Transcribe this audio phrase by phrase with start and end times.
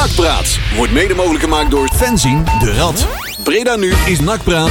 [0.00, 3.06] Nakpraat wordt mede mogelijk gemaakt door Fenzin de Rad.
[3.42, 4.70] Breda nu is Nakpraat.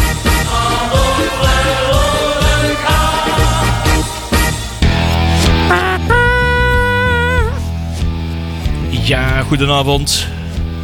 [8.90, 10.28] Ja, goedenavond.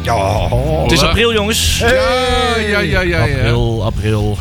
[0.02, 0.48] Ja,
[0.82, 1.78] Het is april, jongens.
[1.78, 1.88] Ja,
[2.68, 3.00] ja, ja, ja.
[3.00, 3.36] ja.
[3.36, 4.38] April, april.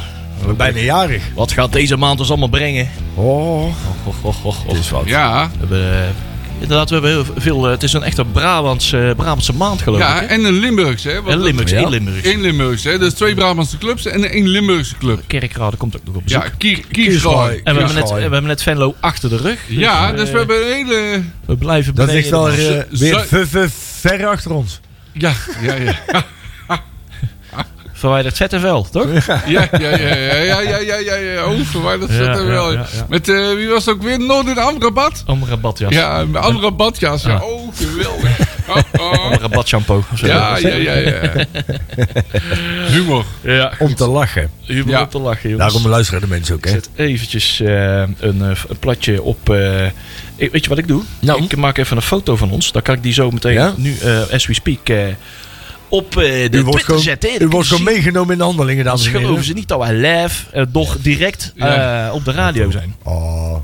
[0.57, 1.23] bijna jarig.
[1.35, 2.89] Wat gaat deze maand ons allemaal brengen?
[3.15, 3.73] Oh, Och,
[4.05, 4.77] och, och, och, och.
[4.77, 5.03] is wat.
[5.05, 6.09] Ja, We hebben, eh,
[6.59, 7.65] inderdaad, we hebben heel veel.
[7.65, 10.29] eh, het is een echte Brabantse, Brabantse maand, geloof ja, ik.
[10.29, 10.35] hè?
[10.35, 11.09] en een Limburgse.
[11.09, 11.29] Hè?
[11.31, 11.77] En Limburgs, Ja.
[11.77, 12.27] één Limburgs.
[12.27, 12.89] Eén Limburgse.
[12.89, 12.99] Hè?
[12.99, 15.21] Dus twee Brabantse clubs en één Limburgse club.
[15.27, 16.43] Kerkrade komt ook nog op bezoek.
[16.43, 17.49] Ja, Kier, Kierschooi.
[17.49, 18.15] en we hebben, net, Kierschooi.
[18.15, 19.59] we hebben net Venlo achter de rug.
[19.67, 21.23] Dus, Ja, eh, dus we hebben een hele...
[21.45, 23.67] we blijven Dat ligt wel de weer, eh,
[24.01, 24.79] ver achter ons.
[25.13, 25.95] Ja, ja, ja.
[28.05, 29.07] verwijderd ZFL, toch?
[29.25, 33.03] Ja, ja, ja, ja, ja, ja, ja, ja, oh, verwijderd ZFL.
[33.09, 34.19] Met, uh, wie was het ook weer?
[34.19, 35.23] Noordin Amrabat?
[35.25, 35.93] Amrabatjas.
[35.93, 37.39] Ja, Amrabatjas, ja.
[37.39, 38.39] Oh, geweldig.
[38.67, 38.81] Oh, oh.
[38.91, 39.31] geweldig.
[39.31, 40.03] Amrabat-shampoo.
[40.15, 41.45] Ja, ja, ja, ja.
[42.91, 43.25] Humor.
[43.41, 44.49] Ja, om te lachen.
[44.61, 45.01] Humor ja.
[45.01, 45.71] om te lachen, jongens.
[45.71, 46.71] Daarom luisteren de mensen ook, hè?
[46.71, 49.49] Zet eventjes uh, een, eh, een, platje op...
[49.49, 49.89] Uh,
[50.37, 51.03] weet je wat ik doe?
[51.19, 51.43] Nou.
[51.43, 52.71] Ik maak even een foto van ons.
[52.71, 53.73] Dan kan ik die zo meteen, ja?
[53.77, 53.97] nu,
[54.31, 54.89] as we speak
[55.95, 57.29] op eh, de U wordt Twitter gewoon, zetten.
[57.35, 59.25] u Dan wordt gewoon meegenomen in de handelingen, dames Anders en heren.
[59.27, 62.07] geloven ze niet dat wij live, eh, doch direct Ja.
[62.07, 62.95] eh, op de radio zijn.
[63.03, 63.55] Oh.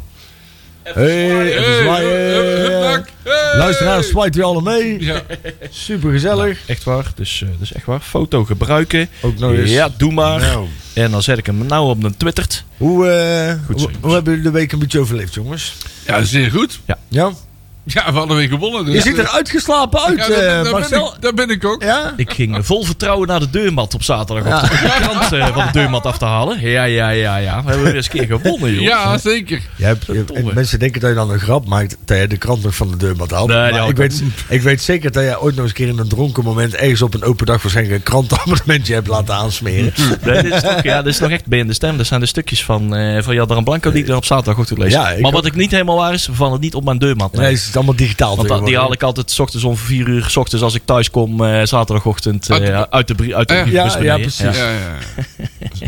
[0.84, 2.10] Hey, even Hey, zwaaien.
[2.10, 3.58] hup, hup, hup, hey.
[3.58, 5.04] Luisteraars, zwaait u alle mee.
[5.04, 5.22] Ja.
[5.70, 6.60] Super gezellig.
[6.68, 7.12] Echt waar.
[7.16, 8.00] Dus, eh, dus echt waar.
[8.00, 9.10] Foto gebruiken.
[9.22, 9.70] Ook nog eens.
[9.70, 10.40] Ja, doe maar.
[10.40, 12.64] Nou, En dan zet ik hem nou op de Twitter.
[12.78, 13.98] hoe, eh, Goed zo, hoe, jongens.
[14.02, 15.74] hoe hebben jullie de week een beetje overleefd, jongens?
[16.08, 16.80] ja, zeer goed.
[16.86, 16.98] Ja?
[17.08, 17.32] Ja,
[17.94, 18.86] we hadden weer gewonnen.
[18.86, 21.14] Dus Je ziet er uitgeslapen uit, Ja, daar, eh, daar ben Marcel.
[21.16, 21.84] ik, daar ben ik ook.
[21.84, 22.14] Ja?
[22.16, 24.64] Ik ging vol vertrouwen naar de deurmat op zaterdag.
[24.64, 26.62] Om de krant eh, van de deurmat af te halen.
[26.62, 27.64] Ja, ja, ja, ja.
[27.64, 28.82] We hebben weer eens een keer gewonnen, joh.
[28.84, 29.62] Ja, zeker.
[29.76, 32.64] Je hebt, je mensen denken dat je dan een grap maakt dat je de krant
[32.64, 33.48] nog van de deur moet halen.
[33.56, 35.88] Nee, die maar ik, weet, ik weet zeker dat jij ooit nog eens een keer
[35.88, 39.94] in een dronken moment ergens op een open dag waarschijnlijk een krantabonnementje hebt laten aansmeren.
[40.26, 41.98] Nee, dit is toch, ja, dit is nog echt bij in de stem.
[41.98, 44.92] Dat zijn de stukjes van, eh van Jadran Blanco die ik dan op zaterdagochtend lees.
[44.92, 45.46] Ja, maar wat ook.
[45.46, 47.34] ik niet helemaal waar is, we vallen niet op mijn deurmat.
[47.34, 47.58] Nee, Nee.
[47.72, 48.36] Het is allemaal digitaal.
[48.36, 50.82] Want dat, die haal ik altijd s ochtends om vier uur s ochtends als ik
[50.86, 54.00] thuis kom eh, zaterdagochtend eh, Uit de- uit de, brie- uit de Ja, briefbus ja,
[54.02, 54.40] ja, precies.
[54.40, 54.98] Ja, ja.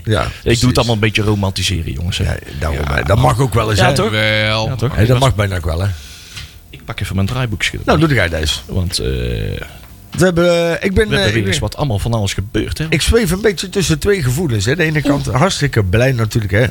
[0.03, 2.17] Ja, Ik doe het allemaal een beetje romantiseren, jongens.
[2.17, 3.03] Ja, daarom, hè.
[3.03, 3.93] dat mag ook wel eens, Ja, hè?
[3.95, 4.09] toch?
[4.09, 4.67] Wel.
[4.67, 4.95] Ja, toch?
[5.05, 5.87] Dat mag bijna ook wel, hè?
[6.69, 7.79] Ik pak even mijn draaiboekje.
[7.85, 8.59] Nou, doe jij deze.
[8.65, 9.57] Want eh, we
[10.11, 12.77] We hebben, ik ben, hebben eh, ik, weer eens wat allemaal van alles gebeurd.
[12.77, 12.85] Hè?
[12.89, 14.65] ik zweef een beetje tussen twee gevoelens.
[14.65, 14.75] Hè.
[14.75, 16.65] De ene kant hartstikke blij natuurlijk, hè?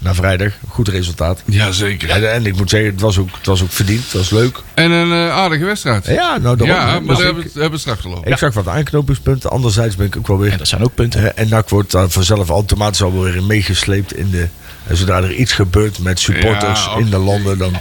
[0.00, 1.42] Na vrijdag, goed resultaat.
[1.46, 2.10] Ja, zeker.
[2.10, 4.58] En, en ik moet zeggen, het was ook, het was ook verdiend, het was leuk.
[4.74, 6.06] En een eh, aardige wedstrijd.
[6.06, 8.30] Ja, nou, daarom, Ja, maar Dus daar ik- hebben we hebben we straks gelopen.
[8.32, 9.50] Ik zag wat aanknopingspunten.
[9.50, 10.52] Anderzijds ben ik ook wel weer.
[10.52, 11.36] En dat zijn ook punten.
[11.36, 14.16] en NAC wordt daar vanzelf automatisch al weer in meegesleept.
[14.16, 14.48] In de,
[14.86, 17.72] en zodra er iets gebeurt met supporters Ja, in de landen, dan.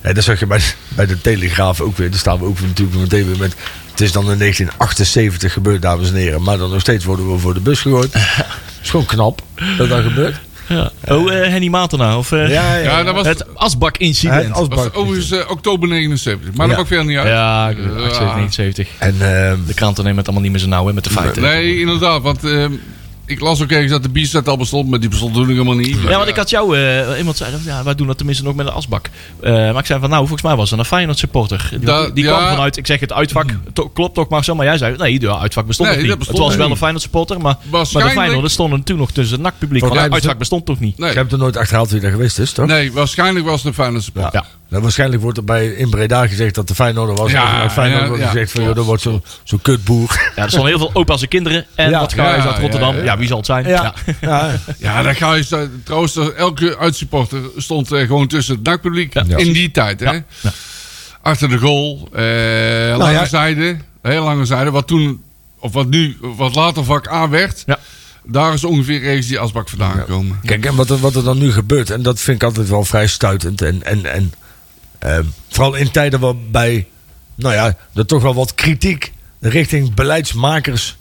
[0.00, 2.10] Hè, dat zag je bij, de- bij de Telegraaf ook weer.
[2.10, 3.54] Daar staan we ook natuurlijk meteen weer met.
[3.90, 6.42] Het is dan in 1978 gebeurd, dames en heren.
[6.42, 8.12] Maar dan nog steeds worden we voor de bus gegooid.
[8.82, 9.42] Het is gewoon knap
[9.78, 10.40] dat dat gebeurt.
[10.72, 10.90] Ja.
[11.14, 12.18] Oh, eh, Henny Matena.
[12.18, 12.82] Of eh, Ja, ja.
[12.82, 14.46] Ja, dat was, het asbak-incident.
[14.46, 16.54] Het asbak- was overigens eh, oktober 79.
[16.54, 16.66] Maar Ja.
[16.66, 17.28] dat maakt veel niet uit.
[17.28, 17.76] Ja, Eh,
[18.34, 18.88] 79.
[18.98, 21.42] En ehm, De kranten nemen het allemaal niet meer zo nauw hè, met de feiten.
[21.42, 22.22] Nee, inderdaad.
[22.22, 22.64] Want eh,
[23.32, 24.88] ik las ook ergens dat de bierstad al bestond.
[24.90, 25.96] Maar die bestond toen helemaal niet.
[26.02, 28.66] Ja, want ik had jou, eh, iemand zei, ja, wij doen dat tenminste nog met
[28.66, 29.06] een asbak.
[29.40, 31.68] Eh, maar ik zei van, nou, volgens mij was het een Feyenoord supporter.
[31.70, 32.36] Die, Da- die ja.
[32.36, 35.36] kwam vanuit, ik zeg het uitvak, to- klopt toch Marcel, maar jij zei, nee, de
[35.38, 36.18] uitvak bestond Nee, nog niet.
[36.18, 38.98] dat bestond het was wel een Feyenoord supporter, maar, maar de Waarschijnlijk- Feyenoorders stonden toen
[38.98, 40.98] nog tussen het Want mij het uitvak bestond toch niet.
[40.98, 42.66] Nee, ik heb er nooit achterhaald wie daar geweest is, toch?
[42.66, 44.32] nee, waarschijnlijk was het een fijne support.
[44.32, 44.44] Ja.
[44.72, 47.30] Nou, waarschijnlijk wordt er bij in Breda gezegd dat de Feyenoorder was.
[47.30, 48.28] Ja, en Feyenoord ja, wordt ja.
[48.28, 50.32] gezegd van, joh, dat wordt zo'n zo kutboer.
[50.36, 51.66] Ja, er stonden heel veel opa's en kinderen.
[51.74, 52.00] En Ja.
[52.00, 52.94] wat ga je Ja, uit Rotterdam?
[52.94, 53.18] ja, Ja, ja.
[53.18, 53.66] wie zal het zijn?
[53.68, 53.94] Ja.
[54.20, 54.50] ja.
[54.78, 59.24] Ja, dan ga je trouwens, elke uitsupporter stond eh, gewoon tussen het nakpubliek Ja.
[59.36, 60.00] in die tijd.
[60.00, 60.10] Hè?
[60.10, 60.22] Ja.
[60.40, 60.50] Ja.
[61.22, 62.22] Achter de goal, eh,
[62.98, 63.24] lange ja.
[63.24, 64.70] zijde, heel lange zijde.
[64.70, 65.22] Wat toen,
[65.58, 67.62] of wat nu, wat later vak A werd.
[67.66, 67.78] Ja.
[68.24, 70.40] Daar is ongeveer ergens die asbak vandaan gekomen.
[70.44, 72.84] Kijk, en wat er, wat er dan nu gebeurt, en dat vind ik altijd wel
[72.84, 73.62] vrij stuitend.
[73.62, 74.32] En, en, en
[75.48, 76.86] vooral in tijden waarbij,
[77.34, 80.96] nou ja, er toch wel wat kritiek richting beleidsmakers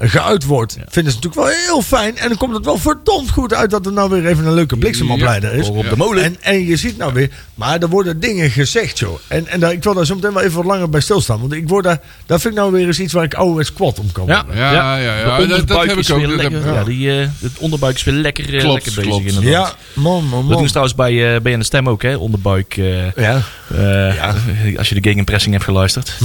[0.00, 0.72] geuit wordt.
[0.88, 2.18] Vinden ze natuurlijk wel heel fijn.
[2.18, 4.76] En dan komt het wel verdomd goed uit dat er nou weer even een leuke
[4.76, 5.66] bliksemopleider is.
[5.66, 6.24] Voor op de molen.
[6.24, 9.18] En, en je ziet nou weer, maar er worden dingen gezegd, joh.
[9.28, 11.40] En, en daar, ik wil daar zo meteen wel even wat langer bij stilstaan.
[11.40, 13.98] Want ik word daar, daar vind ik nou weer eens iets waar ik ouderwets kwad
[13.98, 14.44] om kan Ja.
[14.54, 15.36] Ja, ja, ja.
[15.38, 16.20] De Dat- dat heb ik ook.
[16.22, 16.72] Dat lekker.
[16.74, 19.26] Ja, die, eh, het onderbuik is weer lekker, eh, Klopt, lekker bezig klopt.
[19.26, 19.76] inderdaad.
[19.94, 20.58] Ja, man, man, We doen man.
[20.62, 22.14] het trouwens bij, eh bij de stem ook, hè?
[22.16, 22.76] Onderbuik.
[22.76, 23.42] eh, Ja.
[24.76, 26.16] Als je de gegenpressing hebt geluisterd.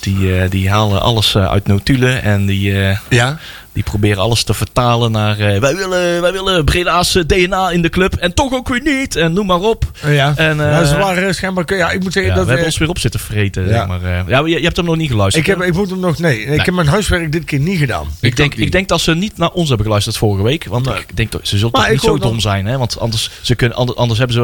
[0.00, 2.22] Die, eh, die halen alles uit notulen.
[2.22, 3.38] En die, eh, Ja.
[3.72, 5.38] Die proberen alles te vertalen naar...
[5.38, 8.14] eh, wij, willen, wij willen Breda's eh, DNA in de club.
[8.14, 9.16] En toch ook weer niet.
[9.16, 9.84] En noem maar op.
[10.06, 11.74] Ja, En, eh, ja, ze waren schijnbaar...
[11.76, 12.44] Ja, ik moet zeggen Ja, dat...
[12.46, 13.66] we hebben eh, ons weer op zitten vreten.
[13.66, 13.72] Ja.
[13.72, 14.28] Zeg maar, eh.
[14.28, 15.46] ja, je, je hebt hem nog niet geluisterd.
[15.48, 16.18] ik, heb, ik moet hem nog...
[16.18, 18.06] Nee, ik heb mijn huiswerk dit keer niet gedaan.
[18.20, 18.66] Ik denk, niet.
[18.66, 20.64] ik denk dat ze niet naar ons hebben geluisterd vorige week.
[20.64, 22.66] Want ik denk dat ze zullen Maar toch niet zo dan- dom zijn.
[22.66, 22.78] Hè?
[22.78, 24.36] Want anders, ze kunnen, anders, anders hebben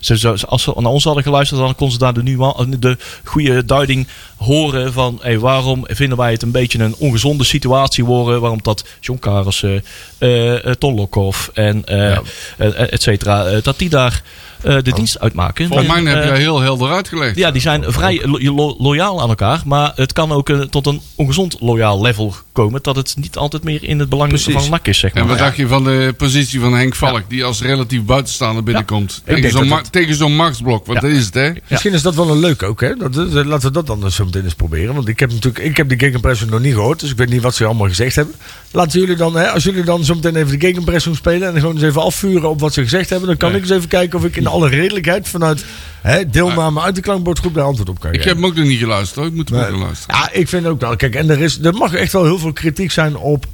[0.00, 2.74] ze, ze, ze- Als ze naar ons hadden geluisterd, dan konden ze daar de, nuan-
[2.78, 4.06] de goede duiding
[4.36, 8.40] horen van hey, waarom vinden wij het een beetje een ongezonde situatie worden.
[8.40, 9.84] Waarom dat John Karelsen,
[10.18, 12.18] eh eh, Ton Lokhoff en eh
[12.56, 14.22] eh, et cetera, dat die daar
[14.62, 15.66] eh, de dienst uitmaken.
[15.66, 17.36] Volgens mij heb eh, je heel helder uitgelegd.
[17.36, 19.62] ja, die zijn vrij lo- lo- loyaal aan elkaar.
[19.64, 22.82] Maar het kan ook eh, tot een ongezond loyaal level komen.
[22.82, 24.54] Dat het niet altijd meer in het belang Precies.
[24.54, 25.22] van NAC is, zeg maar.
[25.22, 29.22] En wat dacht je van de positie van Henk Valk, die als relatief buitenstaander binnenkomt?
[29.90, 31.08] Tegen zo'n ma- machtsblok, want Ja.
[31.08, 31.50] dat is het, hè?
[31.68, 32.96] Misschien is dat wel een leuk ook, hè?
[32.96, 34.94] Dat, dat- laten we dat dan zo meteen eens proberen.
[34.94, 37.42] Want ik heb natuurlijk, ik heb de gegenpressing nog niet gehoord, dus ik weet niet
[37.42, 38.34] wat ze allemaal gezegd hebben.
[38.70, 41.74] Laten jullie dan, hè, als jullie dan zo meteen even de gegenpressing spelen en gewoon
[41.74, 44.24] eens even afvuren op wat ze gezegd hebben, dan kan ik eens even kijken of
[44.24, 45.64] ik in alle redelijkheid vanuit
[46.00, 48.28] hè, deelname uit de klankbordgroep daar antwoord op kan Ik geven.
[48.28, 49.26] heb hem ook nog niet geluisterd, hoor.
[49.26, 50.16] Ik moet hem ook nog luisteren.
[50.16, 50.96] Ja, ik vind ook wel.
[50.96, 53.46] Kijk, en er, is, er mag echt wel heel veel kritiek zijn op.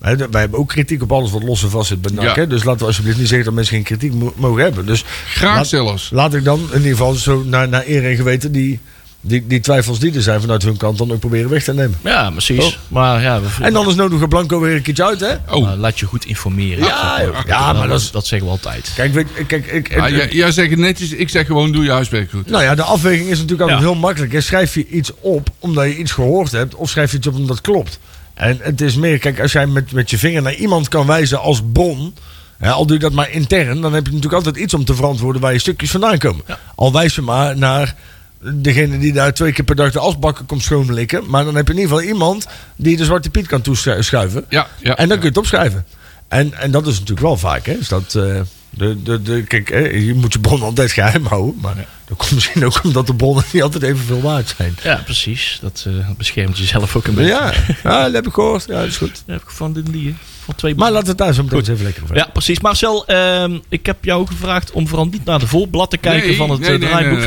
[0.00, 2.24] Hè, wij hebben ook kritiek op alles wat los en vast zit bij NAC.
[2.24, 2.34] Ja.
[2.34, 4.86] hè, Dus laten we alsjeblieft niet zeggen dat mensen geen kritiek mo- mogen hebben.
[4.86, 6.10] Dus Graag laat- zelfs.
[6.12, 8.80] laat ik dan in ieder geval zo naar, naar eer en geweten die,
[9.20, 11.98] die, die twijfels die er zijn vanuit hun kant dan ook proberen weg te nemen.
[12.04, 12.64] Ja, precies.
[12.66, 12.72] Oh.
[12.88, 15.32] Maar ja, we, En anders nodigen we Blanco weer een keertje uit, hè?
[15.54, 16.84] Oh, nou, laat je goed informeren.
[16.84, 17.22] Ja.
[17.46, 18.92] Ja, maar dat is- dat zeggen we altijd.
[18.94, 21.90] Kijk, weet, kijk ik, ah, jij, jij zegt het netjes, ik zeg gewoon doe je
[21.90, 22.50] huiswerk goed.
[22.50, 23.86] Nou ja, de afweging is natuurlijk altijd Ja.
[23.86, 24.32] heel makkelijk.
[24.32, 24.40] hè.
[24.40, 27.56] Schrijf je iets op omdat je iets gehoord hebt, of schrijf je iets op omdat
[27.56, 27.98] het klopt.
[28.34, 31.40] En het is meer, kijk, als jij met, met je vinger naar iemand kan wijzen
[31.40, 32.14] als bron,
[32.58, 34.94] hè, al doe je dat maar intern, dan heb je natuurlijk altijd iets om te
[34.94, 36.44] verantwoorden waar je stukjes vandaan komen.
[36.74, 37.94] Al wijs je maar naar
[38.40, 41.72] degene die daar twee keer per dag de asbakken komt schoonlikken, maar dan heb je
[41.72, 42.46] in ieder geval iemand
[42.76, 44.44] die de zwarte piet kan toeschuiven.
[44.48, 44.96] Ja, ja.
[44.96, 45.86] En dan kun je het opschrijven.
[46.28, 47.72] En, en dat is natuurlijk wel vaak, hè?
[47.72, 48.40] Is dat, eh,
[48.70, 51.60] de, de, de, kijk, hè, je moet je bron altijd geheim houden.
[51.60, 51.74] Maar
[52.04, 54.76] dat komt misschien ook omdat de bronnen niet altijd evenveel waard zijn.
[54.82, 55.58] Ja, precies.
[55.62, 57.30] Dat eh, beschermt jezelf ook een beetje.
[57.30, 57.52] Ja,
[57.82, 58.64] ja, dat heb ik gehoord.
[58.68, 59.22] Ja, dat is goed.
[59.26, 60.14] Dat heb ik van de die,
[60.44, 62.60] van twee Maar laten we het daar zo meteen eens even lekker over Ja, precies.
[62.60, 66.36] Marcel, ehm, ik heb jou gevraagd om vooral niet naar de voorblad te kijken Nee,
[66.36, 67.20] van het nee, eh, nee, draaiboek.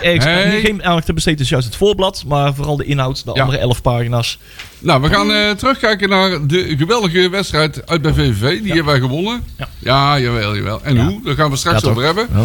[0.00, 0.60] Ergens Nee.
[0.60, 3.40] geen aandacht te besteden is juist het voorblad, maar vooral de inhoud, de Ja.
[3.42, 4.38] andere elf pagina's.
[4.78, 8.58] Nou, we gaan eh, terugkijken naar de geweldige wedstrijd uit bij VVV.
[8.62, 9.44] Die hebben wij gewonnen.
[9.58, 9.68] Ja.
[9.78, 10.80] Ja, jawel, jawel.
[10.82, 11.20] En hoe?
[11.24, 12.28] Daar gaan we straks over hebben.
[12.36, 12.44] Oh.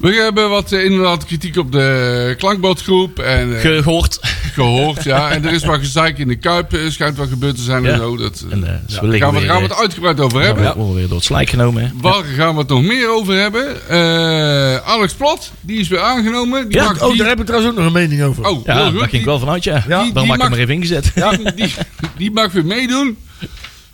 [0.00, 3.18] We hebben wat eh, inderdaad kritiek op de klankbordgroep.
[3.18, 4.18] En eh, Gehoord.
[4.52, 5.30] gehoord, ja.
[5.34, 6.72] En er is wat gezeik in de Kuip.
[6.72, 7.90] Er schijnt wat gebeurd te zijn Ja.
[7.92, 8.16] en zo.
[8.16, 10.20] Dat, eh, En, eh, dus ja, we gaan, we, weer, gaan we eh, het uitgebreid
[10.20, 10.74] over We hebben.
[10.76, 11.82] worden weer door het slijk genomen.
[11.82, 11.88] Hè?
[12.00, 13.88] Waar gaan we het nog meer over hebben?
[13.88, 16.68] Eh, Alex Plot, die is weer aangenomen.
[16.68, 18.46] Die Ja, Oh, die, daar heb ik trouwens ook nog een mening over.
[18.48, 19.84] oh, Ja, daar ging ik wel vanuit, ja.
[19.88, 21.12] Ja, Dan maak ik hem er even ingezet.
[21.14, 21.74] die, die,
[22.16, 23.16] die mag weer meedoen.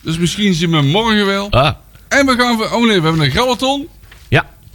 [0.02, 1.50] Dus misschien zien we hem morgen wel.
[1.50, 1.70] Ah,
[2.08, 2.56] En we gaan...
[2.56, 3.88] voor- Oh nee, we hebben een grabbelton.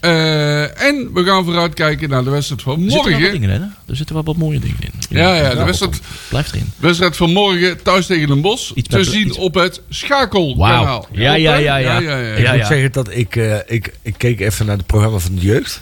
[0.06, 0.66] Ja.
[0.68, 3.31] Eh, en we gaan vooruitkijken naar de wedstrijd van Er zitten wel wat morgen.
[3.42, 3.68] dingen in, hè?
[3.92, 4.92] Er zitten wel wat mooie dingen in.
[5.10, 6.72] Ja, ja, de wedstrijd, Blijft erin.
[6.78, 8.72] wedstrijd van morgen thuis tegen Den Bosch.
[8.75, 10.84] Iets Te zien iets- op het schakelkanaal.
[10.86, 11.07] Wauw.
[11.12, 11.98] Ja, ja, ja, ja.
[11.98, 12.52] ja, ja, Ik ja.
[12.52, 12.68] moet ja.
[12.68, 15.81] zeggen dat ik, eh, ik, ik keek even naar het programma van de jeugd.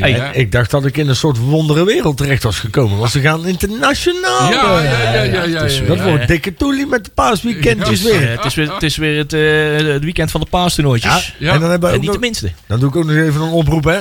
[0.00, 0.32] Hey, Ja.
[0.32, 2.98] Ik dacht dat ik in een soort wondere wereld terecht was gekomen.
[2.98, 4.50] Want ze gaan internationaal.
[4.52, 8.30] Ja, ja, ja, ja, ja, weer- Dat wordt dikke toelie met de paasweekendjes weer.
[8.30, 11.34] het, is weer, het is weer het, eh, het weekend van de paastoernooitjes.
[11.38, 11.52] Ja.
[11.54, 12.52] En dan hebben we ook niet nog, de minste.
[12.66, 14.00] Dan doe ik ook nog even een oproep, hè.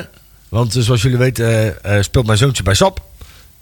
[0.50, 3.00] Want eh, zoals jullie weten eh, speelt mijn zoontje bij SAP.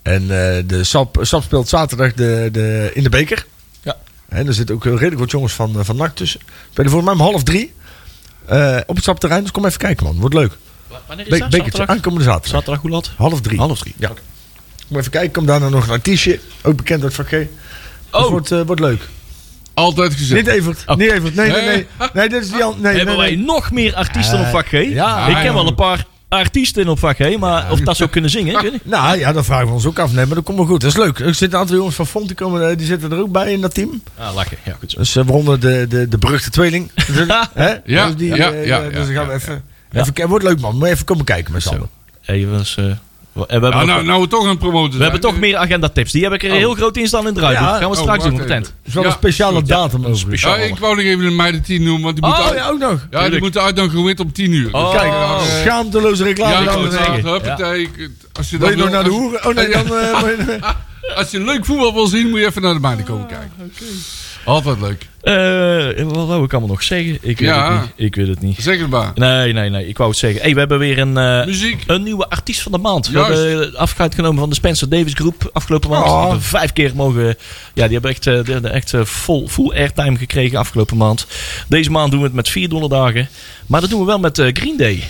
[0.01, 3.45] En eh, de SAP, SAP speelt zaterdag de, de, in de beker.
[3.83, 3.95] Ja.
[4.29, 6.39] En er zitten ook redelijk wat jongens van, van NAC tussen.
[6.71, 7.73] Spelen volgens mij om half drie.
[8.45, 9.41] eh, op het SAP-terrein.
[9.41, 10.19] Dus kom even kijken, man.
[10.19, 10.57] Wordt leuk.
[11.07, 12.51] Wanneer Be bekertje, aankomende zaterdag.
[12.51, 13.11] Zaterdag hoe laat?
[13.17, 13.57] Half drie.
[13.59, 13.93] Half drie.
[13.97, 14.11] Ja.
[14.87, 15.31] Kom even kijken.
[15.31, 16.39] Kom daarna nog een artiestje.
[16.61, 17.29] Ook bekend uit vak G.
[17.31, 17.47] Dus
[18.11, 18.29] Oh.
[18.29, 19.07] wordt, eh, wordt leuk.
[19.73, 20.45] Altijd gezegd.
[20.45, 20.83] Niet Evert.
[20.85, 20.95] Oh.
[20.95, 21.35] Niet Evert.
[21.35, 21.87] Nee, nee, nee.
[21.99, 22.09] Nee.
[22.13, 23.35] Nee, dit is die an- nee, Hebben nee, nee.
[23.37, 24.71] wij nog meer artiesten Eh, op vak G?
[24.71, 25.27] ja.
[25.27, 28.55] ik ken wel een paar artiesten op vak G, maar of dat zou kunnen zingen,
[28.55, 28.85] ik weet niet.
[28.85, 30.11] Nou ja, dat vragen we ons ook af.
[30.13, 30.81] Nee, maar dat komt wel goed.
[30.81, 31.19] Dat is leuk.
[31.19, 33.51] Er zitten een aantal jongens van Font, die, komen, eh, die zitten er ook bij
[33.51, 34.01] in dat team.
[34.17, 34.57] Ah, lachen.
[34.65, 34.97] Ja, goed zo.
[34.97, 36.91] Dus uh, waaronder de, de, de beruchte tweeling.
[37.53, 37.73] Hè?
[37.85, 39.63] Ja, dus die, ja, eh, ja, dus ja, dan gaan we ja, even...
[40.01, 40.29] even kijken.
[40.29, 40.75] wordt leuk man.
[40.75, 41.75] Moet je even komen kijken met z'n Zo.
[41.75, 41.89] allen.
[42.25, 42.83] Even eens, eh,
[43.33, 45.57] we hebben, Nou, nog- nou, nou we toch aan het promoten we hebben toch meer
[45.57, 46.11] agenda-tips.
[46.11, 47.37] Die heb ik er heel groot in staan in het.
[47.37, 47.53] Ja.
[47.53, 48.65] gaan we Oh, straks doen op de tent.
[48.65, 50.19] Het is wel Ja, een speciale datum overigens.
[50.19, 50.57] speciaal.
[50.57, 52.69] Ja, ik wou nog even een meiden 10 noemen, want die Oh moeten uit, ja,
[52.69, 53.07] ook nog.
[53.11, 54.73] ja, die moeten uitnodigen om 10 uur.
[54.73, 54.91] Oh.
[54.91, 56.51] Dus Kijk, eh, schaamteloze reclame.
[57.57, 57.73] ja.
[57.73, 59.45] Ik- Als je Wil je dan nog naar de hoeren?
[59.45, 59.97] Oh nee, dan...
[59.97, 60.71] eh,
[61.15, 63.71] Als je leuk voetbal wil zien, moet je even naar de meiden komen kijken.
[64.45, 65.07] Altijd leuk.
[65.21, 67.13] Eh, wat wou ik allemaal nog zeggen?
[67.13, 67.71] Ik weet Ja.
[67.73, 67.91] het niet.
[67.95, 68.57] Ik weet het niet.
[68.61, 69.11] Zeg het maar.
[69.15, 69.87] Nee, nee, nee.
[69.87, 70.41] Ik wou het zeggen.
[70.41, 71.83] Hey, we hebben weer een, eh, Muziek.
[71.87, 73.09] een nieuwe artiest van de maand.
[73.11, 73.41] Juist.
[73.41, 76.05] We hebben afscheid genomen van de Spencer Davis Groep afgelopen maand.
[76.05, 76.11] Oh.
[76.19, 77.37] Die hebben vijf keer mogen...
[77.73, 81.27] Ja, die hebben echt, eh, hebben echt eh, vol, full airtime gekregen afgelopen maand.
[81.67, 83.29] Deze maand doen we het met vier donderdagen.
[83.67, 85.03] Maar dat doen we wel met eh, Green Day.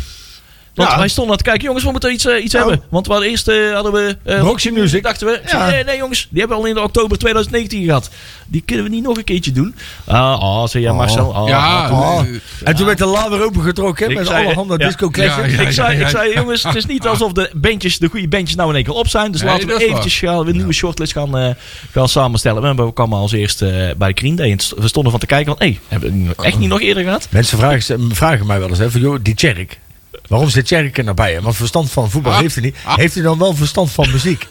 [0.76, 0.98] Want Ja.
[0.98, 2.70] wij stonden aan het kijken, jongens, we moeten iets, eh, iets Nou.
[2.70, 2.86] hebben.
[2.90, 5.04] Want we hadden eerst eh, hadden we eh, Roxy Music.
[5.04, 5.70] Dachten we, Ja.
[5.70, 8.10] nee, nee jongens, die hebben we al in oktober 2019 gehad.
[8.48, 9.76] Die kunnen we niet nog een keertje doen.
[10.06, 10.98] Ah, ah zei jij Oh.
[10.98, 11.36] Marcel.
[11.36, 12.22] Ah, ja, ah, Oh.
[12.64, 14.86] En toen werd de la weer opengetrokken met allerhande ja.
[14.86, 15.54] disco classics.
[15.54, 18.70] Ik, zei, ik zei, jongens, het is niet alsof de, bandjes, de goede bandjes nou
[18.70, 19.32] in één keer op zijn.
[19.32, 21.56] Dus Nee, laten we eventjes gaan, een nieuwe shortlist gaan,
[21.92, 22.62] gaan samenstellen.
[22.62, 24.60] We hebben- kwamen als eerste eh, bij Green Day.
[24.78, 27.28] We stonden van te kijken van, hé, hebben we echt niet nog eerder gehad?
[27.30, 29.80] Mensen vragen, vragen mij wel eens, hè, van, joh, die Tjerk.
[30.28, 31.42] Waarom zit Tjerk er nou bij?
[31.42, 32.40] Want verstand van voetbal Ah.
[32.40, 32.76] heeft hij niet.
[32.86, 34.48] Heeft hij dan wel verstand van muziek?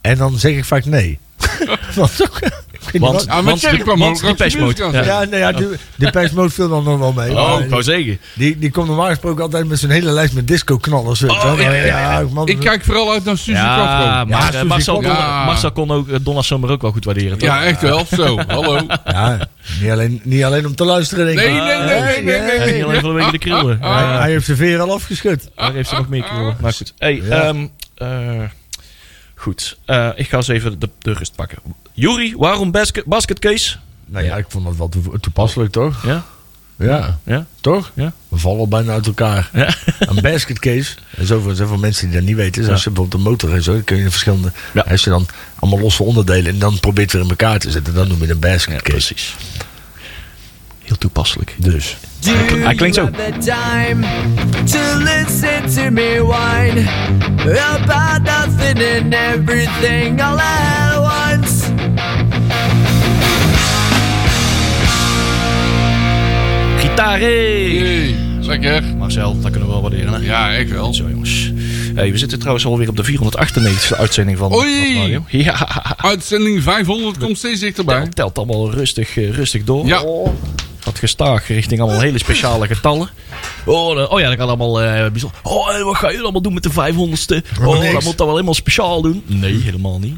[0.00, 1.18] En dan zeg ik vaak nee.
[1.94, 2.16] Want,
[2.92, 5.04] Want- Ja, maar Want de- kwam want ook die op zijn Depeche muziek Mode, aan.
[5.04, 5.20] ja.
[5.20, 7.30] ja, nee, ja, de, de viel dan nog wel mee.
[7.38, 8.18] Oh, ik wou zeggen.
[8.34, 11.22] die, die komt normaal gesproken altijd met zijn hele lijst met disco-knallers.
[11.22, 11.54] Oh,
[11.86, 14.06] ja, man, Ik kijk vooral uit naar Suzy Ja, Quattro.
[14.06, 15.00] maar Ja, Marcel.
[15.44, 17.38] Marcel kon ook eh, Donna Summer ook wel goed waarderen.
[17.38, 17.48] toch?
[17.48, 18.06] Ja, echt wel.
[18.16, 18.80] Zo, hallo.
[19.04, 19.38] ja,
[19.80, 21.46] niet, alleen, niet alleen om te luisteren, denk ik.
[21.46, 22.58] Nee, nee, nee, nee, nee, nee.
[22.58, 22.74] Nee.
[22.74, 23.78] niet alleen van de wegen de krullen.
[23.82, 25.50] Ah, Hij, Ja, hij heeft zijn veer al afgeschud.
[25.54, 26.56] Daar heeft ze nog meer krullen.
[26.60, 26.94] Maar goed.
[26.98, 27.42] Hey, Ja.
[27.42, 28.08] ehm, eh,
[29.38, 29.78] goed.
[29.84, 31.58] Eh, ik ga eens even de, de rust pakken.
[31.92, 33.76] Juri, waarom basket, basketcase?
[34.06, 36.06] Nou ja, ik vond dat wel toe- toepasselijk, toch?
[36.06, 36.24] Ja?
[36.78, 37.46] Ja, Ja?
[37.60, 37.90] toch?
[37.94, 38.12] Ja.
[38.28, 39.50] We vallen al bijna uit elkaar.
[39.52, 39.74] Ja.
[39.98, 43.30] Een basketcase, en zoveel, zoveel mensen die dat niet weten, is als je bijvoorbeeld een
[43.30, 44.52] motor en zo, dan kun je verschillende,
[44.88, 45.26] als je dan
[45.58, 48.32] allemaal losse onderdelen en dan probeert weer in elkaar te zetten, dan noem je het
[48.32, 48.82] een basketcase.
[49.14, 49.34] precies.
[50.88, 51.54] Heel toepasselijk.
[51.58, 51.96] dus.
[52.24, 53.02] Hij klinkt zo.
[53.02, 54.06] you have the time
[54.64, 56.88] to listen to me whine
[57.58, 61.64] about nothing and everything all at once?
[66.78, 67.76] Gitaar, hey.
[67.78, 68.82] Hey, lekker.
[68.96, 70.12] Marcel, dat kunnen we wel waarderen.
[70.12, 70.18] Hè?
[70.26, 70.94] Ja, echt wel.
[70.94, 71.52] Zo jongens.
[71.94, 75.20] Hey, we zitten trouwens alweer op de 498e uitzending van Oei.
[75.28, 78.08] Ja, Uitzending 500 komt steeds dichterbij.
[78.08, 79.86] telt allemaal rustig, eh, rustig door.
[79.86, 80.02] Ja.
[80.88, 83.08] Gaat gestaag richting allemaal hele speciale getallen.
[83.64, 85.40] Oh, dan- oh ja, dat kan allemaal eh bijzonder.
[85.42, 87.42] Oh, en wat ga je allemaal doen met de 500ste?
[87.64, 87.92] Oh, niks.
[87.92, 89.22] dat moet dat wel helemaal speciaal doen.
[89.26, 90.16] Nee, helemaal niet.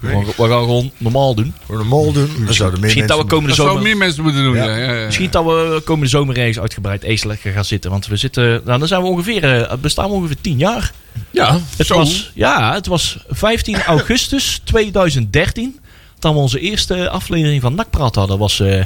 [0.00, 1.54] We gaan, we gaan gewoon normaal doen.
[1.84, 3.26] Mol doen, dan zouden meer Misschien dat we mensen...
[3.28, 3.82] komende Dat zouden zomer...
[3.82, 4.54] meer mensen moeten doen.
[4.54, 4.64] Ja.
[4.64, 4.76] Ja.
[4.76, 7.90] Ja, ja, Misschien dat we komende zomer ergens uitgebreid eens lekker gaan zitten.
[7.90, 8.60] Want we zitten...
[8.64, 9.44] Nou, dan zijn we ongeveer...
[9.62, 10.92] eh, bestaan we ongeveer 10 jaar.
[11.30, 11.94] Ja, Het Zo.
[11.96, 15.78] was, ja, het was 15 augustus 2013.
[16.18, 18.38] Dat we onze eerste aflevering van Nakpraat hadden.
[18.38, 18.84] Dat was eh,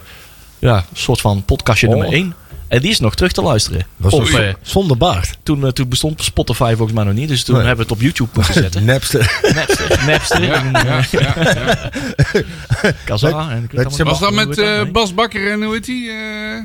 [0.58, 1.92] ja, soort van podcastje Oh.
[1.94, 2.34] nummer 1.
[2.68, 3.86] En die is nog terug te luisteren.
[3.96, 5.36] was Op, eh, zonder baard.
[5.42, 7.28] toen, eh, toen bestond Spotify volgens mij nog niet.
[7.28, 7.66] Dus toen Nee.
[7.66, 8.84] hebben we het op YouTube moeten zetten.
[8.84, 9.40] Napster.
[9.54, 10.00] Napster.
[10.10, 10.42] Napster.
[10.44, 11.90] Ja, en, ja, eh, ja, ja.
[13.04, 13.50] Kazaa.
[13.50, 14.92] En ik weet met- allemaal Was dat met eh.
[14.92, 16.08] Bas Bakker en hoe heet die?
[16.10, 16.14] eh?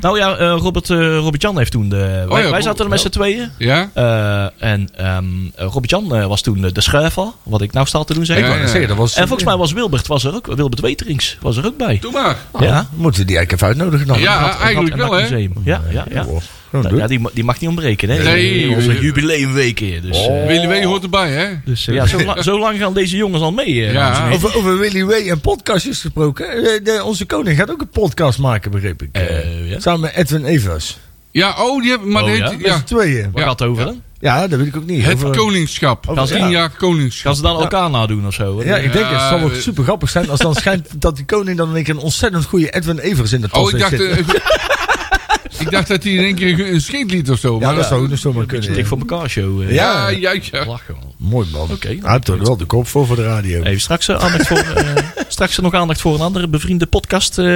[0.02, 1.96] Nou ja, eh, Robert, eh, Robert Jan heeft toen de...
[1.98, 3.50] wij, Oh ja, wij zaten er met z'n tweeën.
[3.58, 3.90] Ja?
[3.94, 7.28] Eh, en ehm Robert Jan eh, was toen de, de schuiver.
[7.44, 8.38] Wat ik nou sta te doen zeg.
[8.38, 8.74] Ik Ja, wou net ja.
[8.74, 9.16] zeggen, dat was...
[9.16, 11.98] En volgens mij was Wilbert, was er ook, Wilbert Weterings was er ook bij.
[12.02, 12.38] Doe maar.
[12.60, 14.20] Ja, Moeten die eigenlijk even uitnodigen dan?
[14.20, 15.22] Ja, eigenlijk wel, hè?
[15.22, 15.54] Museum.
[15.64, 16.26] Ja, ja, ja.
[16.26, 18.24] Oh, gewoon Nou, ja die, die mag niet ontbreken, hè?
[18.24, 18.60] Nee.
[18.60, 20.02] In onze jubileumweek hier.
[20.02, 21.48] Dus, eh, Willy W hoort erbij, hè?
[21.66, 23.86] dus eh, ja, zo, la- zo lang gaan deze jongens al mee.
[23.86, 24.30] eh, Ja.
[24.34, 26.50] Over, over Willy Way en podcastjes gesproken.
[26.50, 29.10] eh, de- onze koning gaat ook een podcast maken, begreep ik.
[29.66, 29.80] ja.
[29.80, 30.98] Samen met Edwin Evers.
[31.32, 32.10] Ja, oh, die hebben...
[32.12, 32.50] Maar Oh, die ja?
[32.50, 32.80] heet, ja.
[32.82, 33.30] tweeën.
[33.34, 34.02] Waar gaat het over dan?
[34.20, 35.06] Ja, dat weet ik ook niet.
[35.06, 36.08] Het Over- koningschap.
[36.10, 36.48] Over- Tien ja.
[36.50, 37.26] jaar koningschap.
[37.26, 38.62] Gaan ze dan elkaar nadoen of zo?
[38.64, 41.16] Ja, ik denk Ja, het zal wel eh, super grappig zijn als dan schijnt dat
[41.16, 43.92] die koning dan keer een ontzettend goede Edwin Evers in de tas Oh, ik heeft
[43.92, 44.26] dacht, eh, ik
[45.72, 47.60] dacht dat hij in één keer een scheetlied of zo.
[47.60, 48.86] ja, maar dat zou dus zomaar Dik kunnen.
[48.86, 49.62] voor elkaar show.
[49.62, 49.72] eh.
[49.72, 50.10] Ja.
[50.10, 50.66] Ja, ja, ja.
[50.66, 51.14] Lachen man.
[51.30, 51.68] Mooi man.
[51.72, 51.88] Oké.
[51.88, 53.64] Hij heeft er wel de kop voor voor de radio.
[53.64, 54.96] Even straks, aandacht voor, eh,
[55.32, 57.38] straks nog aandacht voor een andere bevriende podcast.
[57.40, 57.54] eh die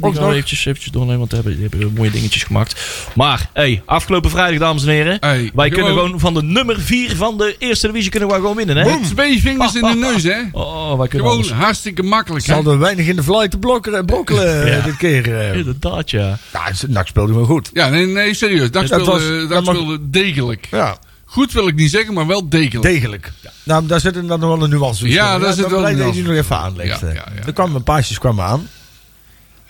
[0.00, 0.14] nog.
[0.28, 2.80] we eventjes, eventjes doornemen, want die hebben, die hebben mooie dingetjes gemaakt.
[3.14, 5.16] Maar, hey, afgelopen vrijdag, dames en heren.
[5.20, 8.38] Hey, wij kunnen gewoon- gewoon van de nummer 4 van de eerste divisie kunnen wij
[8.38, 8.84] gewoon winnen, hè?
[8.84, 10.38] Met twee vingers in de neus, hè?
[10.52, 11.58] Oh, wij kunnen Gewoon alles.
[11.58, 12.56] hartstikke makkelijk, Ze hè?
[12.56, 14.76] hadden weinig in de fly te blokkeren en brokkelen Ja.
[14.76, 15.38] eh, dit keer.
[15.40, 15.56] eh.
[15.56, 16.38] Inderdaad, ja.
[16.52, 17.70] Ja, NAC speelde gewoon goed.
[17.72, 18.70] Ja, nee, nee, serieus.
[18.70, 20.66] Dat was- speelde, mag- speelde degelijk.
[20.70, 20.96] Ja,
[21.36, 22.82] Goed wil ik niet zeggen, maar wel degelijk.
[22.82, 23.32] degelijk.
[23.62, 25.08] Nou, daar zit dan nog wel een nuance tussen.
[25.22, 26.32] Ja, daar zit wel Dat een blij dat je nuance.
[26.32, 27.00] nog even aanlegt.
[27.00, 27.14] Ja, eh.
[27.14, 27.46] ja, ja.
[27.46, 28.68] Er kwamen een paasjes kwamen aan.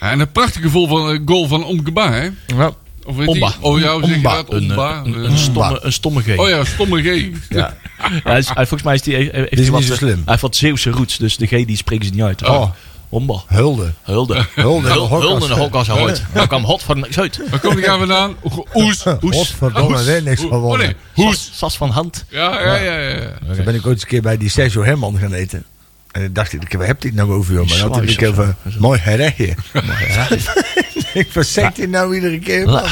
[0.01, 2.29] Ja, en een prachtige goal van, eh, goal van Omgeba, hè?
[2.47, 2.71] Ja.
[3.05, 3.47] Of weet Omba.
[3.47, 4.35] die- Oh ja, hoe zeg je Omba.
[4.35, 4.53] dat?
[4.53, 4.91] Een, Omba.
[5.05, 6.39] eh, een, Eh, een, stomme, een stomme G.
[6.39, 7.05] Oh ja, stomme G.
[7.49, 7.75] Ja.
[7.99, 10.15] Ja, hij is- hij- volgens mij is die, heeft hij is wat, niet zo slim.
[10.15, 12.43] Hij heeft wat Zeeuwse roots, dus de G die spreken ze niet uit.
[12.49, 12.71] Oh.
[13.09, 13.43] Omba.
[13.47, 13.93] Hulde.
[14.03, 14.47] Hulde.
[14.55, 14.89] Hulde.
[14.89, 16.23] Hul- Hulde en de hokkas uit.
[16.33, 17.41] Dan kwam hot van niks uit.
[17.51, 18.37] Waar kom ik aan vandaan?
[18.75, 19.03] Oes.
[19.21, 20.87] Godverdomme, weer niks Oh gewonnen.
[20.87, 21.51] nee, hoes.
[21.55, 22.25] Sas, van hand.
[22.29, 22.99] Ja, ja, ja.
[22.99, 23.55] ja.
[23.55, 25.65] Toen ben ik ooit eens een keer bij die Sergio Herman gaan eten.
[26.13, 27.55] En ik dacht ik, waar heb hij het nou over?
[27.55, 27.69] joh?
[27.69, 28.27] Maar dan had zo.
[28.27, 29.55] over, mooi herregje.
[31.15, 32.67] ik zegt hij nou iedere keer?
[32.67, 32.83] mooi.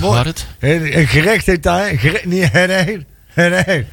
[0.00, 0.46] had het.
[0.58, 3.04] Een een gerecht heet daar, een gerecht, niet herregje.
[3.40, 3.86] Herregje.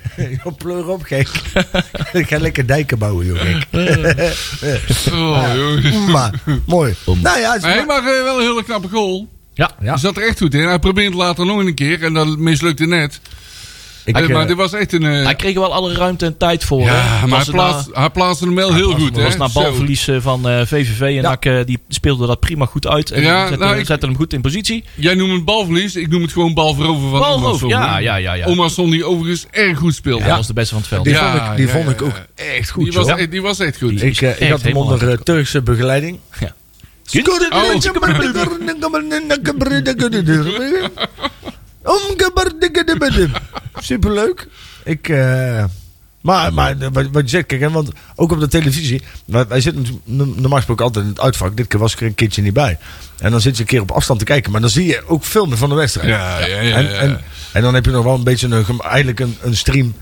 [0.44, 1.28] Joh, pleur op, gek.
[2.14, 3.66] ik ga lekker dijken bouwen, joh, gek.
[5.12, 6.32] Oh, maar,
[6.66, 6.96] mooi.
[7.06, 9.28] Nou ja, het is Hij maar- maar eh, wel een hele knappe goal.
[9.54, 9.72] Ja.
[9.82, 9.90] Ja.
[9.90, 10.68] Hij zat er echt goed in.
[10.68, 13.20] Hij probeerde het later nog een keer en dat mislukte net.
[14.06, 15.04] ik, Eh, eh, maar dit was echt een...
[15.06, 16.80] eh, Hij kreeg wel alle ruimte en tijd voor.
[16.88, 16.96] hè.
[16.96, 19.16] ja, maar hij, het hij plaatste hem wel heel goed.
[19.16, 19.24] hè?
[19.24, 21.22] was na balverlies eh, van eh, VVV en Ja.
[21.22, 23.12] NAC, eh, die speelde dat prima goed uit.
[23.12, 24.84] En Ja, zette, nou, ik- zette hem goed in positie.
[24.96, 27.10] Jij noemt het balverlies, ik noem het gewoon balverover
[27.58, 28.46] van ja, ja, ja, ja.
[28.46, 30.22] Omarsson die overigens erg goed speelde.
[30.22, 31.04] Ja, dat was de beste van het veld.
[31.04, 32.44] die Ja, vond ik, die ja, vond ja, ik ook ja.
[32.44, 34.02] echt goed, die, was, echt- die was echt goed.
[34.04, 36.20] Ik, eh, ik had hem onder eh, Turkse begeleiding.
[36.40, 36.54] Ja.
[43.80, 44.48] Superleuk.
[44.84, 45.64] Ik, eh,
[46.24, 49.02] maar, maar wat, wat je zegt, kijk, hè, want ook op de televisie.
[49.26, 51.58] Wij, zitten natuurlijk normaal gesproken altijd in het uitvak.
[51.58, 52.78] Dit keer was ik er een keertje niet bij.
[53.18, 54.52] En dan zit je een keer op afstand te kijken.
[54.52, 56.08] Maar dan zie je ook filmen van de wedstrijd.
[56.08, 57.22] Ja, ja, ja, En, en,
[57.54, 59.94] en dan heb je nog wel een beetje een, eigenlijk een, een stream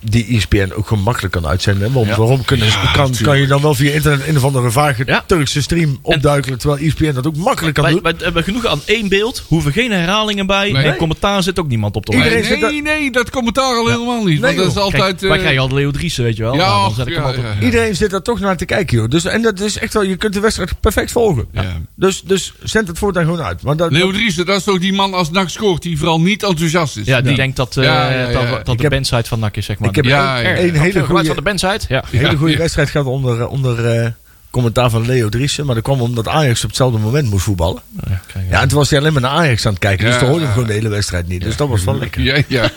[0.00, 1.92] die ESPN ook gewoon makkelijk kan uitzenden.
[1.92, 2.16] Want Ja.
[2.16, 5.24] waarom kunnen, Ja, kan, kan je dan wel via internet een of andere vage Ja.
[5.26, 8.02] Turkse stream opduikelen, terwijl ESPN dat ook makkelijk kan doen?
[8.02, 10.72] wij hebben genoeg aan één beeld, hoeven geen herhalingen bij.
[10.72, 10.84] Nee.
[10.84, 12.58] En commentaar zit ook niemand op te Iedereen wachten.
[12.58, 14.40] zit nee, nee, dat commentaar al helemaal niet.
[14.40, 15.02] want Nee, dat is altijd...
[15.02, 16.54] Kijk, wij eh, krijgen al Leo Driessen, weet je wel.
[16.54, 17.46] ja, Nou, dan zet ik hem ja, altijd.
[17.46, 17.64] ja, ja.
[17.64, 19.08] Iedereen zit daar toch naar te kijken, joh.
[19.08, 21.46] Dus, en dat is echt wel, je kunt de wedstrijd perfect volgen.
[21.52, 21.76] Ja.
[21.96, 23.62] Dus, dus zend het voortaan gewoon uit.
[23.62, 26.20] Maar dat, Leo dat- Driessen, dat is toch die man als NAC scoort die vooral
[26.20, 27.06] niet enthousiast is.
[27.06, 28.62] Ja, die denkt dat, eh, Ja, ja, ja.
[28.64, 29.89] dat, de bandsite van NAC is, zeg maar.
[29.90, 32.04] Ik heb Ja, een, hele van goede, de bandsite, ja.
[32.10, 34.10] hele goede wedstrijd gehad onder, onder eh,
[34.50, 35.66] commentaar van Leo Driessen.
[35.66, 37.82] Maar dat kwam omdat Ajax op hetzelfde moment moest voetballen.
[38.08, 40.06] Ja, kijk, Ja, en toen was hij alleen maar naar Ajax aan het kijken.
[40.06, 41.42] Dus toen hoorde hij gewoon de hele wedstrijd niet.
[41.42, 42.22] Dus dat was wel lekker.
[42.22, 42.70] Ja, ja.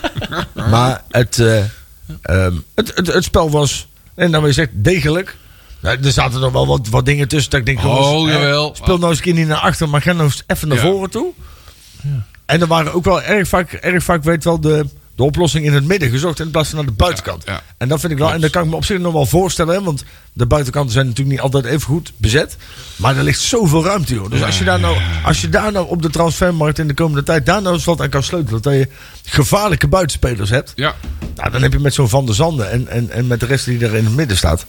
[0.70, 1.58] Maar het, eh,
[2.22, 5.36] ehm, het, het, het spel was, en dan je zegt, degelijk.
[5.80, 8.98] Nou, er zaten nog wel wat, wat dingen tussen dat ik denk, Oh, eh, speel
[8.98, 11.32] nou eens een keer niet naar achter, maar ga nou eens even naar voren toe.
[12.46, 15.74] En er waren ook wel erg vaak, erg vaak werd wel de, de oplossing in
[15.74, 17.44] het midden gezocht in plaats van aan de buitenkant.
[17.46, 17.62] Ja, ja.
[17.78, 19.84] En dat vind ik wel, en dat kan ik me op zich nog wel voorstellen,
[19.84, 20.04] want
[20.34, 22.58] de buitenkanten zijn natuurlijk niet altijd even goed bezet.
[22.96, 24.30] Maar er ligt zoveel ruimte, joh.
[24.30, 27.24] Dus als je daar nou, als je daar nou op de transfermarkt in de komende
[27.24, 28.88] tijd daar nou eens wat aan kan sleutelen, dat je
[29.26, 30.72] gevaarlijke buitenspelers hebt.
[30.76, 30.96] ja.
[31.36, 33.66] Nou, dan heb je met zo'n Van der Zanden en, en, en met de rest
[33.66, 34.66] die er in het midden staat,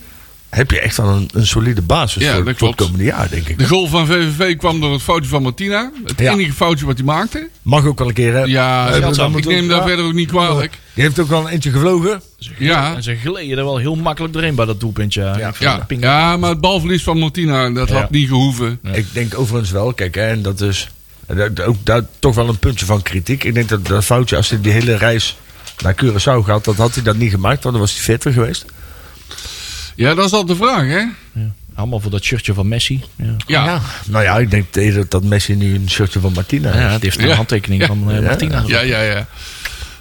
[0.54, 3.58] heb je echt wel een, een solide basis Ja, voor, het komende jaar, denk ik.
[3.58, 5.90] De goal van VVV kwam door het foutje van Martina.
[6.04, 6.32] Het Ja.
[6.32, 7.48] enige foutje wat hij maakte.
[7.62, 8.42] Mag ook wel een keer, hè?
[8.42, 9.86] Ja, Eh, dat- dan ik neem daar ja.
[9.86, 10.78] verder ook niet kwalijk.
[10.94, 12.20] Die heeft ook wel een eentje gevlogen.
[12.58, 15.20] Ja, En ze gleden er wel heel makkelijk doorheen bij dat doelpuntje.
[15.22, 15.52] Ja.
[15.58, 15.86] Ja.
[16.00, 17.94] Ja, maar het balverlies van Martina, dat Ja.
[18.00, 18.78] had niet gehoeven.
[18.92, 20.88] Ik denk overigens wel, kijk, hè, en dat is
[21.26, 23.44] eh, dat- ook daar toch wel een puntje van kritiek.
[23.44, 25.36] Ik denk dat dat foutje, als hij die hele reis
[25.82, 28.64] naar Curaçao gaat, dat had hij dat niet gemaakt, want dan was hij fitter geweest.
[29.94, 30.98] Ja, dat is al de vraag, hè?
[31.32, 31.52] Ja.
[31.74, 33.04] Allemaal voor dat shirtje van Messi.
[33.16, 33.36] Ja.
[33.46, 33.80] Ja.
[34.06, 37.00] Nou ja, ik denk dat Messi nu een shirtje van Martina Ja, heeft.
[37.00, 37.34] die heeft een Ja.
[37.34, 37.86] handtekening Ja.
[37.86, 38.22] van eh, Ja.
[38.22, 38.62] Martina.
[38.66, 39.26] Ja, ja, ja.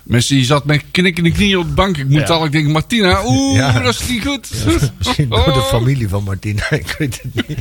[0.03, 1.97] Messi zat met knikkende knieën op de bank.
[1.97, 2.33] Ik moet Ja.
[2.33, 3.79] al, ik denk, Martina, oeh, Ja.
[3.79, 4.49] dat is niet goed.
[4.97, 5.65] Misschien door de Oh.
[5.67, 7.57] familie van Martina, ik weet het niet.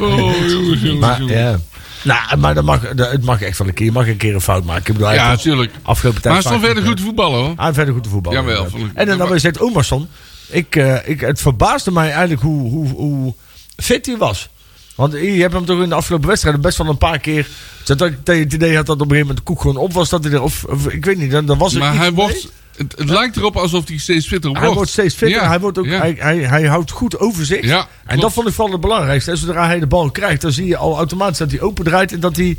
[0.00, 1.62] Oh, jongens, jongens, Maar, jongens.
[2.02, 3.86] Nou, maar dat mag, dat, het mag echt wel een keer.
[3.86, 4.86] Je mag een keer een fout maken.
[4.86, 5.72] Ik bedoel, Ja, natuurlijk.
[5.82, 7.52] afgelopen tijd Maar hij verder goed te voetballen, hoor.
[7.56, 8.40] Hij verder goed te voetballen.
[8.40, 8.66] Jawel.
[8.94, 10.08] En dan Maar- dan zegt Omarsson.
[10.48, 13.34] Ik, eh, ik, het verbaasde mij eigenlijk hoe, hoe, hoe
[13.76, 14.48] fit hij was.
[14.94, 17.46] Want je hebt hem toch in de afgelopen wedstrijden best wel een paar keer...
[17.84, 19.92] Dat dat je het idee had dat op een gegeven moment de koek gewoon op
[19.92, 20.08] was.
[20.08, 22.48] Dat hij er, of, of ik weet niet, dan, dan was er Maar hij wordt...
[22.78, 24.64] Het, het lijkt erop alsof hij steeds fitter wordt.
[24.66, 25.40] Hij wordt steeds fitter.
[25.40, 25.98] Ja, Hij, wordt ook, ja.
[25.98, 27.64] hij, hij, hij houdt goed overzicht.
[27.64, 28.20] Ja, en klopt.
[28.20, 29.30] dat vond ik vooral het belangrijkste.
[29.30, 32.12] En zodra hij de bal krijgt, dan zie je al automatisch dat hij open draait.
[32.12, 32.56] En dat hij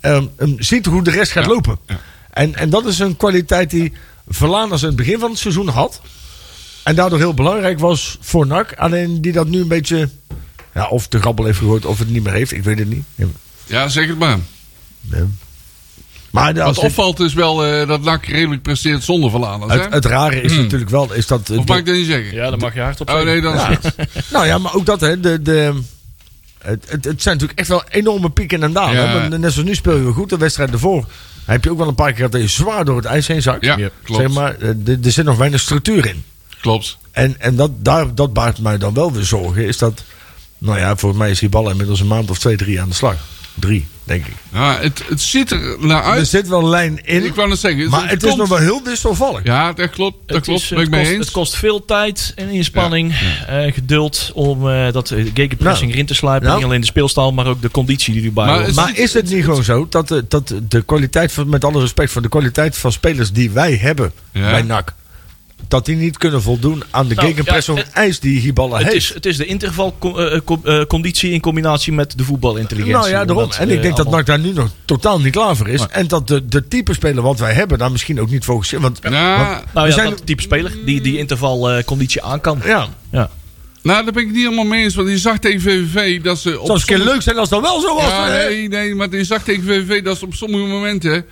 [0.00, 1.78] hem ziet hoe de rest gaat lopen.
[2.30, 3.92] En, en dat is een kwaliteit die
[4.28, 6.00] Verlaanders in het begin van het seizoen had.
[6.84, 8.72] En daardoor heel belangrijk was voor NAC.
[8.72, 10.08] Alleen die dat nu een beetje...
[10.74, 12.52] Ja, of de grabbel heeft gegooid of het niet meer heeft.
[12.52, 13.04] Ik weet het niet.
[13.14, 13.26] Ja.
[13.66, 14.38] Ja, zeg het maar.
[15.00, 15.26] Ja.
[16.32, 19.72] Maar Wat opvalt is wel eh, dat NAC redelijk presteert zonder Verladers.
[19.74, 20.62] het, het rare is Hmm.
[20.62, 21.12] natuurlijk wel...
[21.12, 22.34] Is dat, eh, Of de- mag ik dat niet zeggen?
[22.34, 23.32] Ja, dan mag je hard op Oh zeggen.
[23.32, 23.78] nee, dan is Ja.
[23.96, 24.08] het.
[24.32, 25.20] Nou ja, maar ook dat, hè.
[25.20, 25.80] De, de,
[26.58, 28.94] het, het, het zijn natuurlijk echt wel enorme pieken en dalen.
[29.22, 29.28] Ja.
[29.28, 30.28] Net zoals nu speel je wel goed.
[30.28, 31.04] De wedstrijd ervoor
[31.44, 33.42] heb je ook wel een paar keer gehad dat je zwaar door het ijs heen
[33.42, 33.64] zakt.
[33.64, 34.20] Ja, klopt.
[34.22, 36.24] Zeg maar, eh, er er zit nog weinig structuur in.
[36.60, 36.96] Klopt.
[37.10, 39.66] En, en dat, daar, dat baart mij dan wel weer zorgen.
[39.66, 40.02] Is dat,
[40.58, 42.94] nou ja, volgens mij is die bal inmiddels een maand of twee, drie aan de
[42.94, 43.16] slag.
[43.54, 44.34] Drie, denk ik.
[44.52, 46.28] Ja, het, het ziet er naar Er uit.
[46.28, 47.24] zit wel lijn in.
[47.24, 47.90] Ik wou net zeggen.
[47.90, 49.40] maar het is komt- nog wel heel wisselvallig.
[49.44, 50.16] Ja, dat klopt.
[50.26, 50.60] Dat Het, klopt.
[50.62, 51.24] is, ben ik het, mee kost, eens.
[51.24, 53.14] het kost veel tijd en inspanning,
[53.46, 55.92] eh, geduld om eh, dat eh, gegenpressing Nou.
[55.92, 56.46] erin te sluipen.
[56.46, 56.58] Nou.
[56.58, 58.66] Niet alleen de speelstijl, maar ook de conditie die erbij hoort.
[58.66, 61.80] het- Maar is het niet gewoon zo dat de, dat de kwaliteit van, met alle
[61.80, 64.50] respect voor de kwaliteit van spelers die wij hebben Ja.
[64.50, 64.94] bij NAC,
[65.68, 68.96] dat die niet kunnen voldoen aan de Nou, gegenpressing ja, ijs die Hiballa Het heeft.
[68.96, 72.98] is, het is de intervalconditie in combinatie met de voetbalintelligentie.
[73.00, 73.44] Nou ja, daarom.
[73.44, 75.68] Omdat, En ik eh, denk dat allemaal- NAC daar nu nog totaal niet klaar voor
[75.68, 75.86] is.
[75.90, 78.80] En dat de, de type speler wat wij hebben daar misschien ook niet voor gezien.
[78.80, 82.60] Want Ja, Nou we ja, zijn- dat type speler die die intervalconditie aan kan.
[82.64, 83.30] ja, Ja.
[83.82, 84.94] Nou, daar ben ik het niet helemaal mee eens.
[84.94, 86.60] Want je zag tegen VVV dat ze...
[86.60, 88.04] op zou sommige- leuk zijn als dat wel zo was.
[88.08, 88.44] Ja, hè?
[88.48, 91.24] nee, nee, maar je zag tegen VVV dat ze op sommige momenten...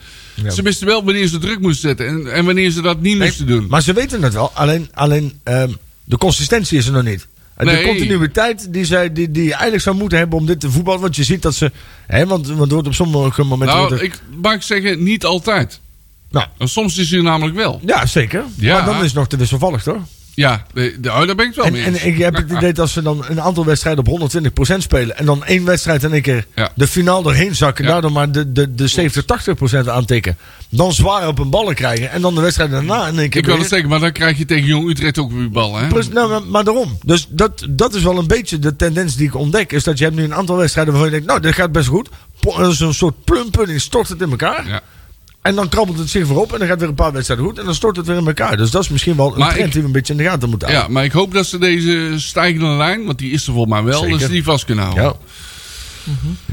[0.43, 0.51] Ja.
[0.51, 3.27] Ze wisten wel wanneer ze druk moesten zetten en, en wanneer ze dat niet Nee,
[3.29, 3.67] moesten doen.
[3.69, 4.51] Maar ze weten het wel.
[4.55, 5.71] Alleen, alleen ehm,
[6.05, 7.27] de consistentie is er nog niet.
[7.57, 7.83] En Nee.
[7.83, 11.01] De continuïteit die, zij, die, die je eigenlijk zou moeten hebben om dit te voetballen.
[11.01, 11.71] Want je ziet dat ze...
[12.07, 13.77] Hè, want, want wordt op sommige momenten...
[13.77, 15.81] nou, er- ik mag zeggen, niet altijd.
[16.31, 17.81] nou, soms is hij namelijk wel.
[17.87, 18.45] ja, zeker.
[18.57, 18.75] Ja.
[18.75, 20.03] Maar dan is het nog te wisselvallig, toch?
[20.41, 22.51] Ja, de, de, oh, daar ben ik het wel En, mee en ik heb het
[22.57, 24.31] idee dat ze dan een aantal wedstrijden op
[24.71, 25.19] 120% spelen.
[25.19, 26.73] En dan één wedstrijd in één keer Ja.
[26.75, 27.85] de finale doorheen zakken.
[27.85, 27.91] Ja.
[27.91, 29.25] Daardoor maar de, de, de 70,
[29.85, 30.37] 80% aantikken.
[30.69, 32.11] Dan zwaar op een ballen krijgen.
[32.11, 34.39] En dan de wedstrijd daarna in één keer Ik weer- het zeggen, maar dan krijg
[34.39, 35.81] je tegen Jong Utrecht ook weer ballen.
[35.83, 35.87] Hè?
[35.89, 36.99] Precies, nou, maar, maar daarom.
[37.05, 39.73] Dus dat, dat is wel een beetje de tendens die ik ontdek.
[39.73, 41.89] Is dat je hebt nu een aantal wedstrijden waarvan je denkt, nou, dit gaat best
[41.89, 42.09] goed.
[42.71, 44.69] Zo'n soort plumpudding stort het in elkaar.
[44.69, 44.81] Ja.
[45.43, 46.53] En dan krabbelt het zich weer op.
[46.53, 47.59] En dan gaat weer een paar wedstrijden goed.
[47.59, 48.57] En dan stort het weer in elkaar.
[48.57, 50.25] Dus dat is misschien wel een Maar trend ik- die we een beetje in de
[50.25, 50.95] gaten moeten ja, houden.
[50.95, 53.99] maar ik hoop dat ze deze stijgende lijn, want die is er volgens mij wel,
[54.01, 54.11] Zeker.
[54.11, 55.05] dat ze die vast kunnen houden.
[55.05, 55.15] Ja.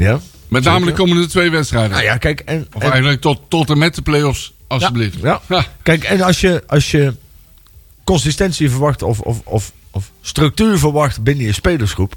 [0.04, 0.20] Ja.
[0.48, 1.92] Met name de komende twee wedstrijden.
[1.92, 2.40] Nou ja, kijk.
[2.40, 5.18] En, Of en- eigenlijk tot, tot en met de play-offs, alsjeblieft.
[5.22, 5.42] Ja.
[5.50, 5.66] Ja.
[5.84, 7.14] Kijk, en als je, als je
[8.04, 12.14] consistentie verwacht of, of, of, of structuur verwacht binnen je spelersgroep,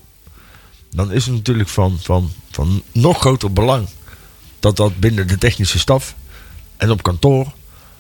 [0.95, 3.87] dan is het natuurlijk van, van, van nog groter belang
[4.61, 6.15] dat dat binnen de technische staf
[6.81, 7.47] en op kantoor,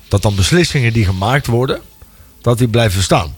[0.09, 1.81] dat dan beslissingen die gemaakt worden,
[2.41, 3.37] dat die blijven staan.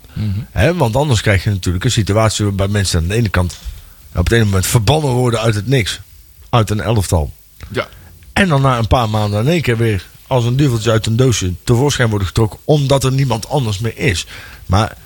[0.50, 3.58] Hè, want anders krijg je natuurlijk een situatie waarbij mensen aan de ene kant
[4.14, 6.00] op het ene moment verbannen worden uit het niks,
[6.50, 7.32] uit een elftal.
[7.68, 7.88] Ja.
[8.32, 11.16] En dan na een paar maanden in één keer weer als een duveltje uit een
[11.16, 12.58] doosje tevoorschijn worden getrokken.
[12.64, 14.26] Omdat er niemand anders meer is.
[14.66, 14.96] Maar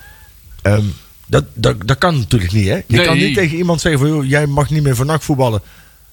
[0.62, 0.84] ehm,
[1.26, 2.68] dat, dat, dat kan natuurlijk niet.
[2.68, 2.74] Hè?
[2.74, 3.06] Je Nee.
[3.06, 5.62] kan niet tegen iemand zeggen van joh, jij mag niet meer NAC voetballen.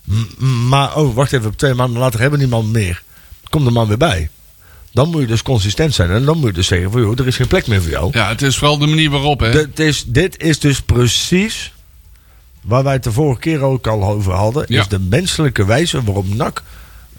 [0.03, 3.03] M- maar oh, wacht even, twee maanden later hebben niemand meer.
[3.53, 4.29] Kom er maar weer bij.
[4.91, 6.11] Dan moet je dus consistent zijn.
[6.11, 8.09] En dan moet je dus zeggen van joh, er is geen plek meer voor jou.
[8.13, 9.39] ja, het is vooral de manier waarop.
[9.39, 9.51] Hè.
[9.51, 11.73] Dit is, dit is dus precies
[12.61, 14.65] waar wij het de vorige keer ook al over hadden.
[14.67, 14.81] Ja.
[14.81, 16.63] Is de menselijke wijze waarop NAC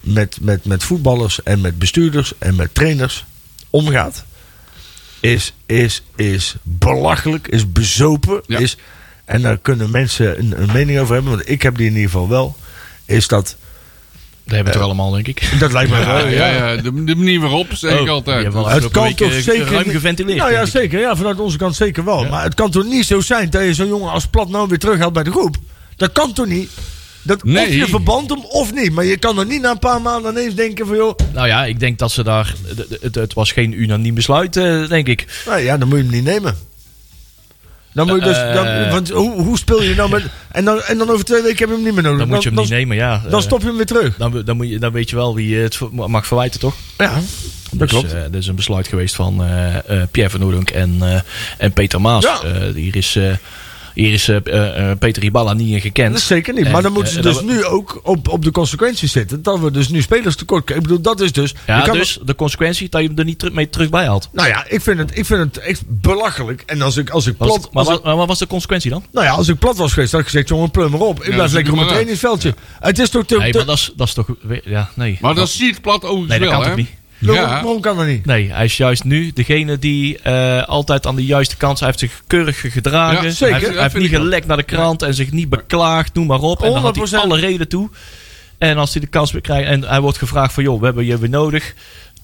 [0.01, 3.25] met, met, met voetballers en met bestuurders en met trainers
[3.71, 4.25] omgaat.
[5.21, 8.43] Is, is, is belachelijk, is bezopen.
[8.47, 8.59] Ja.
[8.59, 8.77] Is,
[9.25, 11.33] en daar kunnen mensen een, een mening over hebben.
[11.33, 12.57] Want ik heb die in ieder geval wel.
[13.05, 13.57] Is dat,
[14.45, 15.51] Dat hebben we toch allemaal, denk ik.
[15.59, 16.29] dat lijkt me ja, wel.
[16.29, 18.43] ja, ja, de, de manier waarop, zeg ik Oh, altijd.
[18.43, 20.39] hebben wel Het kan toch eh, zeker ruim geventileerd.
[20.39, 21.01] Nou ja, zeker.
[21.01, 22.23] Ja, vanuit onze kant zeker wel.
[22.23, 22.31] Ja.
[22.31, 24.79] Maar het kan toch niet zo zijn dat je zo'n jongen als Plat nou weer
[24.79, 25.57] terughaalt bij de groep?
[25.97, 26.71] Dat kan toch niet?
[27.23, 28.93] Dat, Of je verband hem of niet.
[28.93, 30.97] Maar je kan er niet na een paar maanden ineens denken van...
[30.97, 32.55] joh, Nou ja, ik denk dat ze daar...
[32.67, 35.43] Het, het, het was geen unaniem besluit, eh, denk ik.
[35.47, 36.57] nou ja, dan moet je hem niet nemen.
[37.95, 38.55] Dan moet je dus, Eh.
[38.55, 40.23] dan, want hoe, hoe speel je nou met...
[40.51, 42.19] En dan, en dan over twee weken heb je hem niet meer nodig.
[42.19, 43.23] Dan moet je hem dan, niet nemen, ja.
[43.29, 44.17] Dan Eh, stop je hem weer terug.
[44.17, 46.75] dan, dan, moet je, dan weet je wel wie het mag verwijten, toch?
[46.99, 48.13] Ja, dat dus, klopt.
[48.13, 51.21] eh, dat is een besluit geweest van eh, eh, Pierre van Oudonk en, eh,
[51.59, 52.25] en Peter Maas.
[52.25, 52.41] Ja.
[52.43, 53.33] Eh, hier is, eh,
[53.95, 56.21] hier is eh, eh, eh, Peter Iballa niet in gekend.
[56.21, 56.65] Zeker niet.
[56.65, 59.43] En, Maar dan moeten ze dus nu ook op, op de consequenties zitten.
[59.43, 60.85] Dat we dus nu spelers tekort krijgen.
[60.87, 61.51] Ik bedoel, dat is dus...
[61.51, 64.07] je Ja, kan- dus de consequentie dat je hem er niet terug, mee terug bij
[64.07, 64.29] haalt.
[64.33, 66.63] Nou ja, ik vind het, ik vind het echt belachelijk.
[66.67, 67.63] En als ik, als ik Was plat...
[67.63, 69.05] het- maar, als ik- wat, maar wat was de consequentie dan?
[69.13, 71.19] Nou ja, als ik plat was geweest, had ik gezegd, jongen, plum maar op.
[71.23, 72.55] Ik Ja, blijf lekker op mijn trainingsveldje.
[72.81, 73.37] Het is toch te...
[73.39, 74.27] Nee, maar dat is, dat is toch...
[74.65, 75.19] Ja, nee.
[75.21, 76.77] Maar dat ziet plat overigens nee, dat wel, kan hè?
[76.77, 76.95] toch niet?
[77.27, 77.63] Waarom, Ja.
[77.63, 78.25] waarom kan dat niet?
[78.27, 81.79] Nee, hij is juist nu degene die eh, altijd aan de juiste kant...
[81.79, 83.25] Hij heeft zich keurig gedragen.
[83.25, 83.55] Ja, zeker.
[83.55, 86.27] Hij heeft, hij heeft vind niet gelekt naar de krant en zich niet beklaagd, noem
[86.27, 86.63] maar op.
[86.63, 87.11] En dan had hij 100%.
[87.23, 87.91] alle reden toe.
[88.59, 90.63] En als hij de kans weer krijgt en hij wordt gevraagd van...
[90.63, 91.75] joh, we hebben je weer nodig.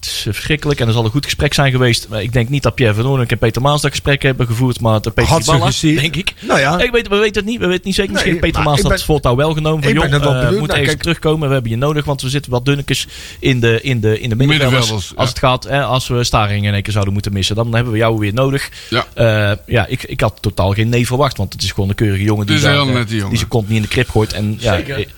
[0.01, 2.07] Het is eh, verschrikkelijk en er zal een goed gesprek zijn geweest.
[2.09, 4.79] Maar ik denk niet dat Pierre van en Peter Maas dat gesprek hebben gevoerd...
[4.79, 6.33] maar dat Peter Had ze Balla, denk ik.
[6.39, 8.11] Nou ja, Ik weet, we weten het niet, we weten het niet zeker.
[8.11, 9.83] Misschien Nee, Peter Maas dat ben- voortouw wel genomen.
[9.83, 10.77] Van, ik ben joh, wel eh, benieuwd moet naar.
[10.77, 11.47] even Kijk- terugkomen.
[11.47, 13.07] We hebben je nodig, want we zitten wat dunnetjes
[13.39, 15.11] in de, in de, in de middenvelders.
[15.15, 17.55] Als het gaat, hè, als we Staring in één keer zouden moeten missen...
[17.55, 18.69] dan hebben we jou weer nodig.
[18.89, 19.05] Ja.
[19.13, 21.37] Eh, ja, ik, ik had totaal geen nee verwacht.
[21.37, 23.29] Want het is gewoon een keurige jongen die, daar, nette jongen.
[23.29, 24.33] die zijn kont niet in de krip gooit.
[24.33, 24.95] En, ja, Zeker.
[24.97, 25.09] de- de-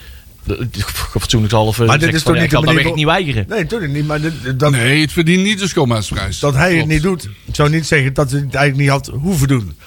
[0.94, 1.78] fatsoenlijk half.
[1.78, 3.46] Maar Maar dit is toch niet kan dat werk niet weigeren.
[3.50, 4.06] nee, natuurlijk niet.
[4.08, 6.40] Maar dit- dat, Nee, het verdient niet de schoonmaaksprijs.
[6.40, 9.48] dat hij het niet doet, zou niet zeggen dat hij het eigenlijk niet had hoeven
[9.48, 9.78] doen.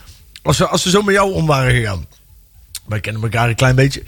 [0.42, 2.06] Als ze, als ze zo met jou om waren gegaan.
[2.86, 4.02] Wij kennen elkaar een klein beetje.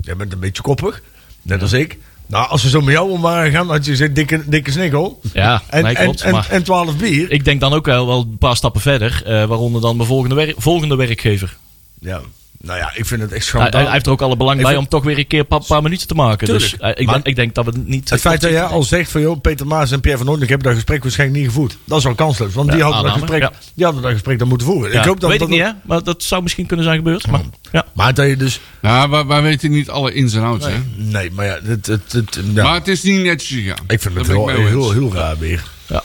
[0.00, 1.02] Jij bent een beetje koppig,
[1.42, 1.98] net als ik.
[2.26, 5.20] Nou, als ze zo met jou om waren gegaan, had je gezegd dikke, dikke snikkel.
[5.32, 6.20] Ja, En, nee, klopt.
[6.20, 7.30] en, maar en 12 bier.
[7.30, 9.22] ik denk dan ook wel, wel een paar stappen verder.
[9.24, 11.56] eh, waaronder dan mijn volgende, wer- volgende werkgever.
[12.00, 12.20] Ja,
[12.62, 13.80] Nou ja, ik vind het echt schandalig.
[13.84, 15.46] hij heeft er ook alle belang Ik bij vind- om toch weer een keer een
[15.46, 16.46] paar, paar minuten te maken.
[16.46, 16.70] Tuurlijk.
[16.70, 18.10] Dus ik, Maar- denk, ik denk dat we het niet...
[18.10, 20.66] Het feit dat jij al zegt van joh, Peter Maas en Pierre van Nooyen hebben
[20.66, 21.76] dat gesprek waarschijnlijk niet gevoerd.
[21.84, 22.54] Dat is al kansloos.
[22.54, 23.52] Want die, hadden dat gesprek, ja.
[23.74, 24.92] die hadden dat gesprek dan moeten voeren.
[24.92, 25.70] Ja, ik hoop dat weet dat ik niet, hè?
[25.84, 27.26] Maar dat zou misschien kunnen zijn gebeurd.
[27.26, 27.40] Maar,
[27.72, 27.86] ja.
[27.94, 28.60] Maar dat je dus.
[28.80, 30.74] Nou, wij, wij weten niet alle ins en outs, hè.
[30.96, 32.62] Nee, maar ja, het, het, het, ja.
[32.62, 33.84] Maar het is niet netjes gegaan.
[33.88, 35.64] ik vind het heel, heel, heel raar weer.
[35.86, 36.02] Ja.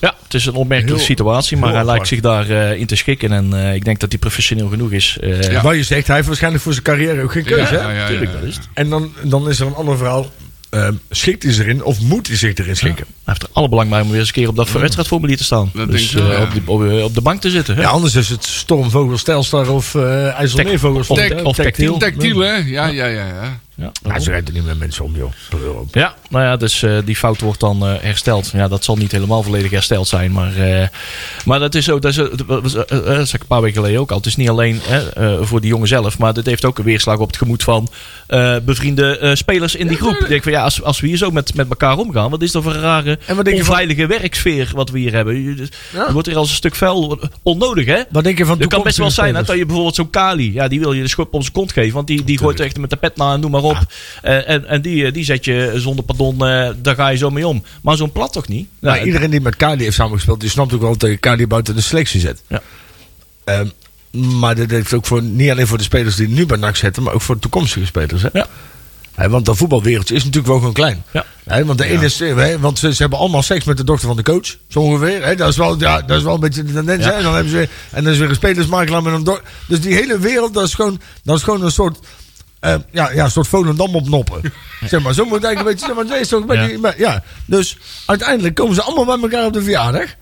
[0.00, 2.96] Ja, het is een opmerkelijke Heel- situatie, maar hij lijkt zich daar eh, in te
[2.96, 3.32] schikken.
[3.32, 5.16] En eh, ik denk dat hij professioneel genoeg is.
[5.20, 5.62] Eh, Ja.
[5.62, 7.74] Wat je zegt, hij heeft waarschijnlijk voor zijn carrière ook geen keuze.
[7.74, 7.86] Ja, hè?
[7.86, 8.48] ja, ja, Tuurlijk, ja, dat ja.
[8.48, 8.68] is het.
[8.74, 10.30] En dan, dan is er een ander verhaal.
[10.70, 13.04] Ehm, schikt hij zich erin of moet hij zich erin schikken?
[13.08, 15.44] Hij heeft er alle belang bij om weer eens een keer op dat wedstrijdformulier te
[15.44, 15.70] staan.
[15.74, 16.42] Dat dus ik eh, ja.
[16.42, 17.74] op, de, op, eh, op de bank te zitten.
[17.76, 17.80] hè?
[17.82, 21.08] Ja, anders is het Stormvogel, Stelstar of eh IJsselmeervogels.
[21.08, 21.98] Of- of eh, Tactiel.
[21.98, 22.52] Tactiel, hè?
[22.54, 23.06] Ja, ja, ja.
[23.26, 23.58] ja.
[23.76, 25.32] Ja, Ja, ze rijden niet met mensen om, joh.
[25.92, 28.50] Ja, nou ja, dus eh, die fout wordt dan eh, hersteld.
[28.52, 30.88] Ja, dat zal niet helemaal volledig hersteld zijn, maar, eh,
[31.44, 31.98] maar dat is zo.
[31.98, 34.16] Dat is, dat was, ik een paar weken geleden ook al.
[34.16, 34.80] Het is niet alleen
[35.40, 37.88] voor die jongen zelf, maar het heeft ook een weerslag op het gemoed van
[38.64, 40.16] bevriende spelers in die groep.
[40.16, 42.52] Ik denk van ja, als, als we hier zo met, met elkaar omgaan, wat is
[42.52, 45.56] dat voor een rare van- onveilige werksfeer wat we hier hebben?
[45.56, 46.12] Dus- Ja.
[46.12, 48.02] wordt hier als een stuk vuil onnodig, hè?
[48.10, 50.52] Wat denk je van Het kan best wel zijn hè, dat je bijvoorbeeld zo'n Kali,
[50.52, 51.94] ja, die wil je de schop op zijn kont geven.
[51.94, 53.65] Want die, die gooit er echt met de pet na en noem maar op.
[54.22, 57.30] Eh, en en die, eh, die zet je zonder pardon, eh, daar ga je zo
[57.30, 57.62] mee om.
[57.82, 58.68] Maar zo'n plat toch niet?
[58.78, 61.46] Maar Ja, iedereen die met Kali heeft samengespeeld, die snapt ook wel dat je Kali
[61.46, 62.42] buiten de selectie zet.
[62.48, 62.62] Ja.
[63.44, 63.66] Ehm,
[64.38, 67.02] maar dit heeft ook voor, niet alleen voor de spelers die nu bij NAC zetten,
[67.02, 68.22] maar ook voor toekomstige spelers.
[68.22, 68.28] Hè?
[68.32, 68.46] Ja.
[69.28, 71.04] Want dat voetbalwereldje is natuurlijk wel gewoon klein.
[71.10, 71.24] Ja.
[71.64, 74.16] Want de ene is, hè, want ze, ze hebben allemaal seks met de dochter van
[74.16, 75.36] de coach, zo ongeveer.
[75.36, 77.04] Dat, is wel, ja, dat is wel een beetje de tendens.
[77.04, 77.12] Ja.
[77.12, 79.44] En dan hebben ze en dan is weer een spelersmakelaar met een dochter.
[79.68, 81.98] Dus die hele wereld, dat is gewoon, dat is gewoon een soort.
[82.60, 84.52] Eh, ja, ja, een soort Volendam op noppen.
[84.84, 85.86] zeg maar, zo moet eigenlijk een beetje.
[85.86, 87.22] Zeg maar, een beetje maar, ja.
[87.44, 90.14] Dus uiteindelijk komen ze allemaal bij elkaar op de verjaardag.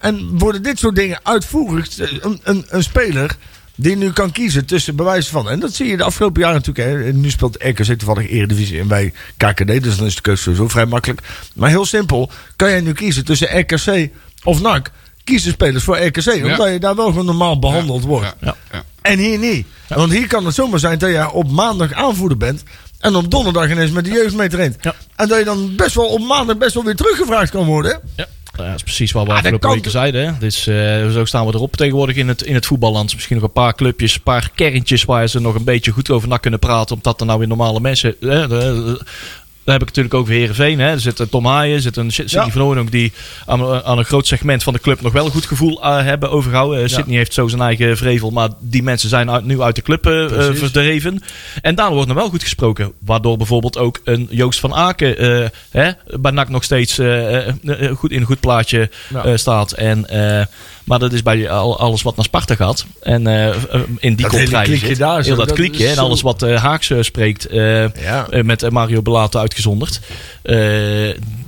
[0.00, 1.98] En worden dit soort dingen uitvoerig.
[1.98, 3.36] Een, een, een speler
[3.74, 5.50] die nu kan kiezen tussen bewijzen van.
[5.50, 7.04] En dat zie je de afgelopen jaren natuurlijk.
[7.04, 7.12] Hè.
[7.12, 9.82] Nu speelt RKC toevallig Eredivisie en bij KKD.
[9.82, 11.20] Dus dan is de keuze sowieso vrij makkelijk.
[11.54, 12.30] Maar heel simpel.
[12.56, 14.10] Kan jij nu kiezen tussen RKC
[14.42, 14.90] of NAC?
[15.24, 16.44] Kies de spelers voor RKC.
[16.44, 18.26] Omdat je daar wel gewoon normaal behandeld wordt.
[18.26, 18.84] Ja, ja, ja.
[19.02, 19.66] En hier niet.
[19.88, 22.62] Want hier kan het zomaar zijn dat je op maandag aanvoerder bent.
[22.98, 24.76] En op donderdag ineens met de jeugd mee traint.
[24.80, 24.94] Ja.
[25.16, 28.00] En dat je dan best wel op maandag best wel weer teruggevraagd kan worden.
[28.16, 28.26] Ja.
[28.52, 30.26] Nou ja, dat is precies wat we Ah, afgelopen weken zeiden.
[30.26, 30.38] Hè.
[30.38, 33.14] Dus, eh, zo staan we erop tegenwoordig in het, in het voetballand.
[33.14, 36.28] Misschien nog een paar clubjes, een paar kerntjes waar ze nog een beetje goed over
[36.28, 36.96] na kunnen praten.
[36.96, 38.14] Omdat er nou weer normale mensen...
[38.20, 39.00] Hè, de-
[39.64, 40.78] daar heb ik natuurlijk ook weer Heerenveen.
[40.78, 40.90] Hè.
[40.90, 42.50] Er zit een Tom Haaien, er zit een Sidney Ja.
[42.50, 43.12] van die
[43.46, 46.30] aan, aan een groot segment van de club nog wel een goed gevoel eh, hebben
[46.30, 46.82] overgehouden.
[46.82, 49.82] Uh, Sidney heeft zo zijn eigen vrevel, maar die mensen zijn uit- nu uit de
[49.82, 51.22] club eh, eh, verdreven.
[51.62, 52.92] En daar wordt nog wel goed gesproken.
[53.04, 57.54] Waardoor bijvoorbeeld ook een Joost van Aken eh, hè, bij NAC nog steeds eh, eh,
[57.64, 59.24] eh, goed in een goed plaatje Ja.
[59.24, 59.72] eh, staat.
[59.72, 60.44] En, eh,
[60.84, 62.86] maar dat is bij al, alles wat naar Sparta gaat.
[63.02, 64.98] En eh, eh, in die contraille zit.
[64.98, 67.46] daar zo, Heel dat, dat kliekje en alles wat eh Haaks spreekt.
[67.50, 68.26] Ja.
[68.42, 70.00] met Mario Belato uitgezonderd.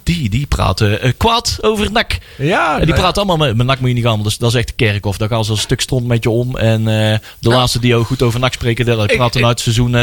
[0.05, 2.19] Eh, die, die praten eh, kwaad over NAC.
[2.39, 4.39] Ja, En die praten allemaal met, met NAC moet je niet gaan, want dat is,
[4.39, 5.17] dat echt de kerkhof.
[5.17, 6.57] Daar gaan ze als een stuk stront met je om.
[6.57, 9.61] En eh, de laatste die ook goed over NAC spreken, die Ik- praten uit het
[9.61, 10.03] seizoen eh,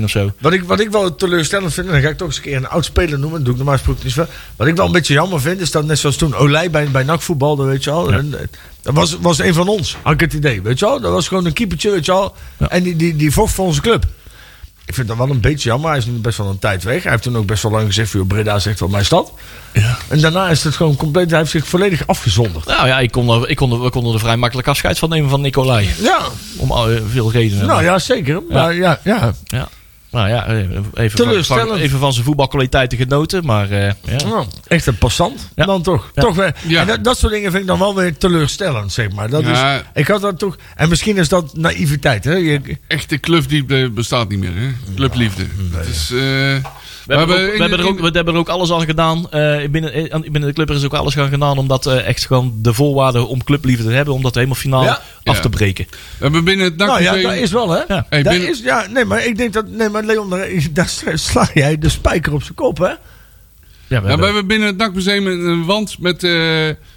[0.00, 0.32] 2019-18 of zo.
[0.38, 2.56] Wat ik, wat ik wel teleurstellend vind, en dan ga ik toch eens een keer
[2.56, 3.30] een oud speler noemen.
[3.30, 4.26] Dat doe ik normaal gesproken niet zo.
[4.56, 7.02] Wat ik wel een beetje jammer vind, is dat net zoals toen Olij bij, bij
[7.02, 7.90] NAC voetbalde, weet je.
[7.90, 8.46] En, eh,
[8.82, 11.00] dat was, was een van ons, had ik het idee, weet je wel.
[11.00, 12.34] Dat was gewoon een keepertje, weet je wel.
[12.68, 14.04] En die, die, die vocht voor onze club.
[14.86, 15.88] Ik vind dat wel een beetje jammer.
[15.88, 17.02] Hij is nu best wel een tijd weg.
[17.02, 19.32] Hij heeft toen ook best wel lang gezegd, voor Breda echt wel mijn stad.
[19.72, 19.96] Ja.
[20.08, 22.64] En daarna is het gewoon compleet, hij heeft zich volledig afgezonderd.
[22.64, 25.08] Nou ja, ik kon er, ik kon er, we konden er vrij makkelijk afscheid van
[25.08, 25.90] nemen van Nicolai.
[26.00, 26.18] Ja,
[26.56, 27.66] Om eh, veel redenen.
[27.66, 28.42] nou ja, zeker.
[28.48, 29.34] Maar ja, ja.
[29.44, 29.68] Ja.
[30.16, 30.58] Nou ja, eh,
[30.94, 33.44] even van, even van zijn voetbalkwaliteiten genoten.
[33.44, 34.26] Maar eh, ja.
[34.26, 35.48] Nou, echt een passant.
[35.54, 35.64] Ja.
[35.64, 36.10] Dan toch.
[36.14, 36.22] Ja.
[36.22, 36.54] toch weer.
[36.66, 36.80] Ja.
[36.80, 39.30] En dat, dat soort dingen vind ik dan wel weer teleurstellend, zeg maar.
[39.30, 39.74] Dat Ja.
[39.76, 40.56] is, ik had dat toch.
[40.76, 42.24] En misschien is dat naïviteit.
[42.24, 42.34] Hè?
[42.34, 44.68] Je, Echte clubliefde bestaat niet meer, hè?
[44.94, 45.44] Clubliefde.
[45.72, 46.70] Het is, eh,
[47.06, 49.30] We, hebben, ook, we, hebben er ook, we hebben er ook alles aan gedaan.
[49.30, 51.58] eh, binnen, eh, binnen de club er is ook alles aan gedaan.
[51.58, 54.14] Om dat eh, echt gewoon de voorwaarden om clubliefde te hebben.
[54.14, 55.00] Om dat helemaal finaal Ja.
[55.24, 55.40] af Ja.
[55.42, 55.86] te breken.
[55.90, 57.78] We hebben binnen het nou ja, dat is wel, hè?
[57.88, 58.06] Ja.
[58.08, 59.68] Hey, Daar binnen- is, ja, nee, maar ik denk dat.
[59.68, 62.84] Nee, maar Leon, daar, daar sla jij de spijker op zijn kop, hè?
[63.88, 66.32] Ja, we Ja, we hebben- binnen het NAC-museum een een wand met eh,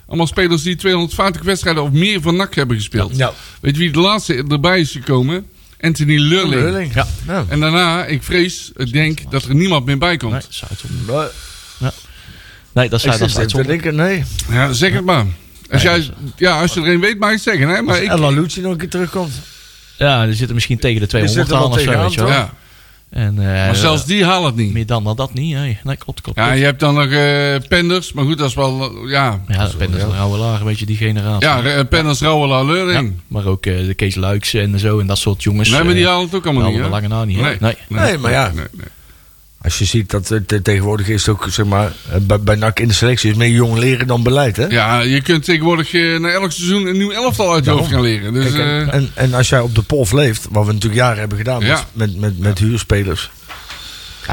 [0.08, 3.18] allemaal spelers die 250 wedstrijden of meer van NAC hebben gespeeld.
[3.18, 3.32] Ja.
[3.62, 5.48] Weet je wie de laatste erbij is gekomen?
[5.82, 6.62] Anthony Lurling.
[6.62, 6.94] Lurling.
[6.94, 7.08] Ja.
[7.28, 7.46] Ja.
[7.48, 10.32] En daarna, ik vrees, ik denk dat er niemand meer bij komt.
[10.32, 10.42] Nee.
[11.08, 11.28] Maar,
[12.74, 13.06] Nee, dat is,
[13.38, 13.68] uitzondering.
[13.68, 14.24] denken, nee.
[14.50, 15.26] Ja, zeg het maar.
[15.72, 17.68] Als, Nee, jij, ja, als je er een weet, mag je het zeggen.
[17.68, 17.82] Hè?
[17.82, 19.32] Maar Als ik, Ella Lucci nog een keer terugkomt.
[19.98, 21.86] Ja, die zitten misschien tegen de Die 200 zitten aan of zo.
[21.86, 22.28] tegenaan, Weet je wel.
[22.30, 22.38] toch?
[22.38, 22.54] ja.
[23.10, 24.74] En, eh, Maar zelfs die halen het niet.
[24.74, 25.56] Meer dan dan dat niet.
[25.56, 26.38] Nee, nee klopt, klopt.
[26.38, 26.60] Ja, klopt.
[26.60, 28.14] je hebt dan nog eh, Penders.
[28.14, 28.82] Maar goed, dat is wel...
[28.84, 31.48] eh, ja, Ja, dat ben een oude laag, een beetje die generatie.
[31.50, 33.14] ja Penders, Rauwela, Ja, Leuring.
[33.28, 35.70] maar ook eh, de Kees Luiks en zo en dat soort jongens.
[35.70, 37.42] Nee, maar die halen het ook allemaal halen niet, lange na niet.
[37.42, 37.58] Nee.
[37.60, 37.76] Nee.
[37.88, 38.52] Nee, maar ja.
[38.56, 38.86] Nee, nee.
[39.62, 42.80] Als je ziet dat het tegenwoordig is het ook, zeg maar, eh, bij, bij NAC
[42.80, 44.66] in de selectie is meer jong leren dan beleid, hè?
[44.66, 48.02] Ja, je kunt tegenwoordig eh, na elk seizoen een nieuw elftal uit je hoofd gaan
[48.02, 48.34] leren.
[48.34, 51.02] Dus, Kijk, en, eh, en, en als jij op de polf leeft, wat we natuurlijk
[51.02, 51.74] jaren hebben gedaan Ja.
[51.94, 53.30] met, met, met, met huurspelers.
[53.34, 53.39] Ja,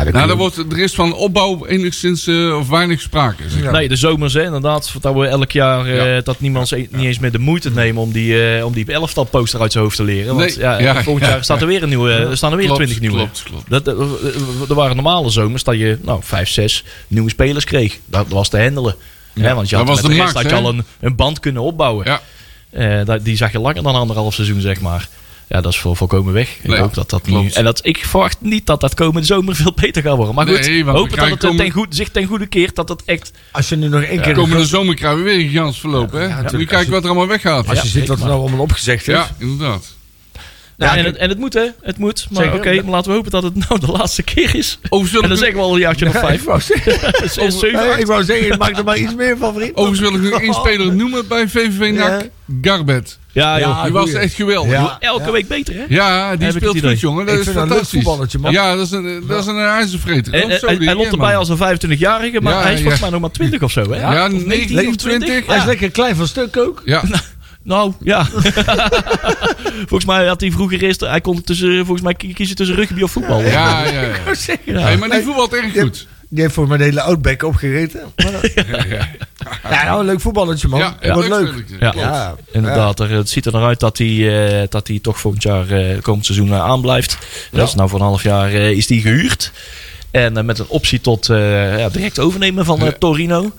[0.04, 3.42] nou, kun daar wordt, er is van opbouw enigszins eh, of weinig sprake.
[3.48, 3.62] Zeg.
[3.62, 3.70] Ja.
[3.70, 4.92] Nee, de zomers, hè, inderdaad.
[5.00, 6.20] Dat we elk jaar eh, Ja.
[6.20, 9.24] dat niemand e- niet eens meer de moeite neemt om die, eh, om die elftal
[9.24, 10.34] poster uit zijn hoofd te leren.
[10.36, 11.30] Want Nee, ja, ja, volgend ja.
[11.30, 13.16] jaar staat er weer een nieuwe, er staan er weer twintig nieuwe.
[13.16, 13.70] klopt, klopt.
[13.70, 17.98] Dat, dat- er waren normale zomers dat je nou, vijf, zes nieuwe spelers kreeg.
[18.06, 18.94] Dat was te handelen.
[19.40, 20.84] Hè, want je dat had was met de de rest max, had je al een,
[21.00, 22.06] een band kunnen opbouwen.
[22.06, 22.20] Ja.
[22.70, 25.08] Eh, dat- die zag je langer dan anderhalf seizoen, zeg maar.
[25.48, 26.48] Ja, dat is vol, volkomen weg.
[26.62, 27.42] Ik Nee, hoop dat dat klopt.
[27.44, 27.50] nu...
[27.50, 30.34] En dat, ik verwacht niet dat dat komende zomer veel beter gaat worden.
[30.34, 32.76] Maar goed, Nee, we hopen dat het ten goed, zich ten goede keert.
[32.76, 33.30] Dat het echt...
[33.52, 34.34] Als je nu nog één keer...
[34.34, 36.12] Komende zomer krijgen we weer een verloop.
[36.12, 36.26] Hè?
[36.28, 36.70] nu natuurlijk.
[36.70, 37.68] kijken wat er allemaal weggaat.
[37.68, 39.14] Als je Ja, ziet wat er nou allemaal opgezegd is.
[39.14, 39.94] Ja, inderdaad.
[40.78, 41.66] Ja, Ja, en, het, en het moet, hè?
[41.82, 42.26] Het moet.
[42.30, 44.78] Maar oké, maar laten we hopen dat het nou de laatste keer is.
[44.88, 46.40] Overigens En dan zeggen we al een jaartje nog Ja, vijf.
[46.40, 47.98] ik, wou zeggen, acht.
[48.00, 49.76] ik wou zeggen, maak er maar iets meer van, vriend.
[49.76, 52.28] overigens wil ik nog één speler noemen bij VVV NAC.
[52.62, 53.18] Garbet.
[53.42, 53.56] Ja.
[53.56, 54.72] Ja, Die was echt geweldig.
[54.72, 54.96] Ja, Ja.
[55.00, 55.86] Elke week beter, hè?
[55.86, 57.26] die Heb speelt goed, jongen.
[57.26, 57.88] Dat Ik is een fantastisch.
[57.90, 58.52] voetballertje, man.
[58.52, 60.32] Ja, dat is een, dat is een ijzervreter.
[60.34, 63.00] En, en- hij, loopt ja, erbij als een 25-jarige, maar Ja, hij is volgens ja.
[63.00, 63.98] mij nog maar 20 of zo, hè?
[64.00, 65.28] Ja, Of 19 19 of 20.
[65.46, 65.66] Hij is Ja.
[65.68, 66.82] lekker klein van stuk ook.
[66.84, 67.02] Ja,
[67.62, 68.24] Nou, ja.
[69.88, 71.00] volgens mij had hij vroeger eerst...
[71.00, 73.40] Hij kon tussen, volgens mij kiezen tussen rugby of voetbal.
[73.42, 74.00] ja, ja.
[74.00, 74.34] ja.
[74.34, 74.72] Zeggen.
[74.72, 74.80] Ja.
[74.80, 76.06] Hey, maar die voetbalt erg goed.
[76.28, 78.00] Die heeft voor mijn hele outback opgegeten.
[79.62, 80.78] Maar, ja, nou, een leuk voetballertje, man.
[81.00, 81.64] Ja, Wordt leuk.
[81.80, 81.92] Ja.
[81.96, 85.42] Ja, Inderdaad, er, het ziet er naar uit dat hij, eh, dat hij toch volgend
[85.42, 87.18] jaar, eh, komend seizoen eh, aanblijft.
[87.50, 89.52] Dat is nou voor een half jaar is die gehuurd.
[90.10, 92.92] En met een optie tot eh, ja, direct overnemen van eh, Ja.
[92.98, 93.52] Torino.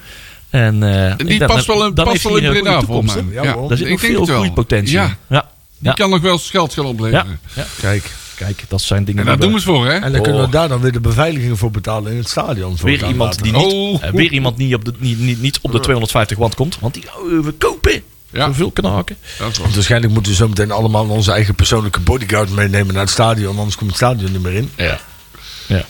[0.50, 3.24] En, eh, die past wel, een, dan past wel in Breda, volgens mij.
[3.32, 3.44] Ja.
[3.44, 5.18] Daar zit ik nog denk veel groeipotentie Ja.
[5.28, 5.50] Ja.
[5.80, 5.94] die Ja.
[5.94, 6.90] kan nog wel geld gaan Ja.
[6.90, 7.40] opleveren.
[7.54, 7.64] ja.
[7.82, 8.12] Kijk.
[8.38, 9.91] Kijk, dat zijn dingen En daar doen we het voor, hè?
[9.93, 10.52] En dan kunnen we Oh.
[10.54, 12.78] daar dan weer de beveiliging voor betalen in het stadion.
[12.78, 14.04] Voor Weer iemand, die niet, Oh.
[14.04, 16.78] eh, weer iemand niet op de, niet, niet, niet op de 250 watt komt.
[16.80, 17.04] Want die
[17.41, 18.04] we kopen.
[18.30, 18.54] Ja.
[18.54, 19.17] Veel knaken.
[19.39, 23.58] Want waarschijnlijk moeten we zo meteen allemaal onze eigen persoonlijke bodyguard meenemen naar het stadion.
[23.58, 24.71] Anders komt het stadion niet meer in.
[24.76, 25.00] Ja.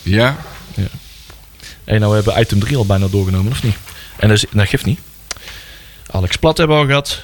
[0.04, 0.38] Ja,
[1.84, 3.76] En nou hebben we item 3 al bijna doorgenomen, of niet?
[4.18, 5.00] En dat, is, dat geeft niet.
[6.12, 7.24] Alex Plat hebben we al gehad.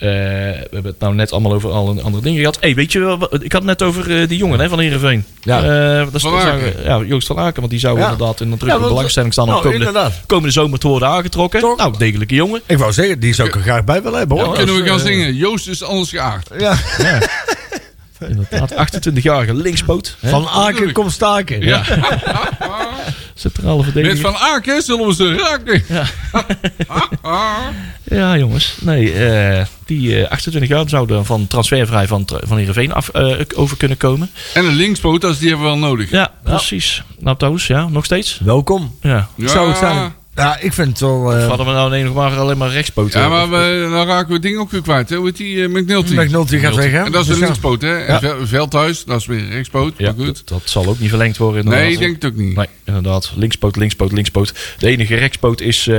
[0.00, 2.56] Eh, we hebben het nou net allemaal over alle andere dingen gehad.
[2.60, 5.24] hey, weet je wel, ik had het net over eh, die jongen hè, van Heerenveen.
[5.40, 5.62] Ja.
[5.98, 6.72] Eh, dat is- Van Aken.
[6.72, 8.02] zou- ja, Joost van Aken, want die zou Ja.
[8.10, 11.08] inderdaad in een Ja, drukke want- belangstelling staan om Nou, komende, komende zomer te worden
[11.08, 11.60] aangetrokken.
[11.60, 11.76] Toch?
[11.76, 12.60] Nou, degelijke jongen.
[12.66, 14.38] Ik wou zeggen, die zou ik er graag bij willen hebben.
[14.38, 14.54] hoor.
[14.54, 15.34] kunnen we gaan zingen.
[15.34, 16.48] Joost is anders geaard.
[16.58, 16.76] Ja.
[18.28, 20.16] Inderdaad, 28-jarige linkspoot.
[20.24, 21.60] Van Aken komt staken.
[21.60, 21.82] Ja.
[23.40, 24.20] Centrale Met verdediger.
[24.20, 25.82] Van Aken zullen we ze raken.
[28.04, 28.76] Ja, jongens.
[28.80, 33.76] Nee, eh, die eh, 28 jaar zouden van transfervrij van, van Heerenveen af, eh, over
[33.76, 34.30] kunnen komen.
[34.54, 36.10] En een linkspoot, dat is- die hebben we wel nodig.
[36.10, 37.02] Ja, precies.
[37.18, 38.40] Nou, trouwens, ja, nog steeds.
[38.44, 38.96] Welkom.
[39.00, 39.28] Ja.
[39.36, 39.48] Ja.
[39.48, 40.12] Zou het zijn.
[40.34, 41.32] Ja, ik vind het wel...
[41.32, 43.20] eh Of hadden we nou alleen maar, alleen maar rechtspoten?
[43.20, 45.08] Ja, maar we, dan raken we het ding ook weer kwijt.
[45.10, 45.16] Hè?
[45.16, 46.14] Hoe heet die uh, McNulty?
[46.14, 47.04] McNulty gaat weg, hè?
[47.04, 47.44] En dat is Dus een ja.
[47.46, 47.96] linkspoot, hè?
[47.98, 49.92] En Vel- Veldhuis, dat is weer een rechtspoot.
[49.96, 50.26] Ja, goed.
[50.26, 51.58] dat, dat zal ook niet verlengd worden.
[51.60, 51.82] Inderdaad.
[51.84, 52.56] Nee, ik denk het ook niet.
[52.56, 53.32] Nee, inderdaad.
[53.36, 54.54] Linkspoot, linkspoot, linkspoot.
[54.78, 55.94] De enige rechtspoot is eh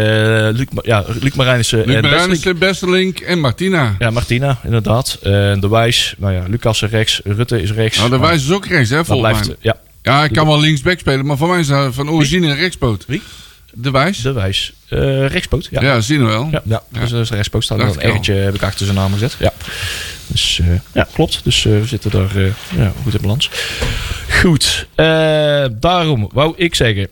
[0.52, 3.20] Luc, ja, Luc Marijnissen Luc en Marijnissen, Bestelink.
[3.20, 3.96] En Martina.
[4.00, 5.18] Ja, Martina, inderdaad.
[5.22, 7.98] Eh, de Wijs, nou ja, Lucas is rechts, Rutte is rechts.
[7.98, 9.56] Nou, de wijze is ook rechts, hè, volgens mij.
[9.60, 12.56] ja, Ja, hij kan wel linksback spelen, maar voor mij is hij van origine een
[12.58, 13.04] rechtspoot.
[13.08, 13.22] Wie?
[13.74, 14.18] De wijs?
[14.18, 14.74] de Wijs.
[14.88, 15.82] Eh, rechtspoot, ja.
[15.82, 16.48] Ja, zien we wel.
[16.52, 16.84] Ja, Ja.
[16.90, 17.64] Dus dat is de rechtspoot.
[17.64, 18.12] Staat Dacht een.
[18.16, 19.36] R'tje heb ik achter zijn naam gezet.
[19.40, 19.54] Ja.
[20.28, 21.44] Dus eh, ja, klopt.
[21.44, 22.46] Dus eh, we zitten daar eh,
[22.78, 23.50] ja, goed in balans.
[24.42, 24.88] Goed.
[24.96, 25.06] eh,
[25.72, 27.08] daarom wou ik zeggen.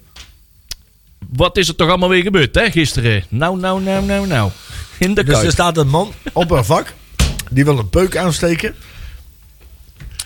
[1.30, 3.24] Wat is er toch allemaal weer gebeurd, hè, gisteren?
[3.30, 4.52] Nou, nou, nou, nou, nou.
[4.98, 6.94] In de Dus er staat een man op een vak.
[7.52, 8.76] Die wil een peuk aansteken.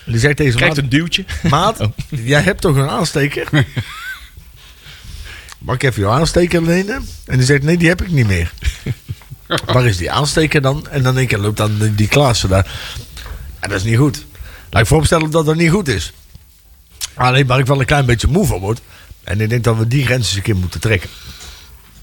[0.06, 1.26] Die zegt tegen zijn Krijgt een duwtje.
[1.50, 3.48] maat, maat, jij hebt toch een aansteker?
[5.63, 7.08] Mag ik even jouw aansteker lenen?
[7.26, 8.54] En die zegt, nee, die heb ik niet meer.
[9.65, 10.88] Waar is die aansteker dan?
[10.89, 12.71] En dan denk ik, loopt dan die- Klaassen daar.
[13.62, 14.26] Ja, dat is niet goed.
[14.69, 16.13] Laat ik voorstellen dat dat niet goed is.
[17.13, 18.82] Alleen waar ik wel een klein beetje moe van word.
[19.23, 21.10] En ik denk dat we die grens eens een keer moeten trekken.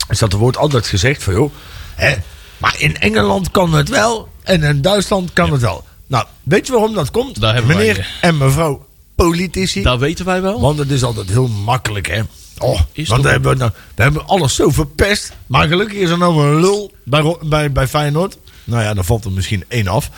[0.08, 1.52] Is dat er wordt altijd gezegd van joh.
[1.94, 2.14] Hè,
[2.58, 4.28] maar in Engeland kan het wel.
[4.42, 5.84] En in Duitsland kan het wel.
[6.06, 7.40] Nou, weet je waarom dat komt?
[7.40, 9.82] Daar hebben wij, Meneer en mevrouw politici.
[9.82, 10.60] Dat weten wij wel.
[10.60, 12.22] Want het is altijd heel makkelijk, hè?
[12.60, 15.32] Oh, Is want we hebben, we nou, hebben alles zo verpest.
[15.46, 18.38] Maar gelukkig is er nou een lul bij, bij, bij Feyenoord.
[18.64, 20.10] Nou ja, dan valt er misschien één af.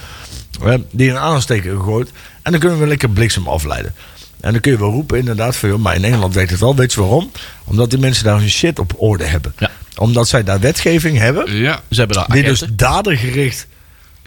[0.91, 2.11] Die een aansteker gegooid.
[2.43, 3.95] En dan kunnen we lekker bliksem afleiden.
[4.41, 5.69] En dan kun je wel roepen inderdaad van...
[5.69, 6.77] joh, maar in Engeland weet het wel.
[6.77, 7.31] Weet je waarom?
[7.65, 9.55] Omdat die mensen daar hun shit op orde hebben.
[9.59, 9.71] Ja.
[9.97, 11.57] Omdat zij daar wetgeving hebben...
[11.57, 11.81] Ja.
[11.91, 13.67] Ze hebben daar die dus dadergericht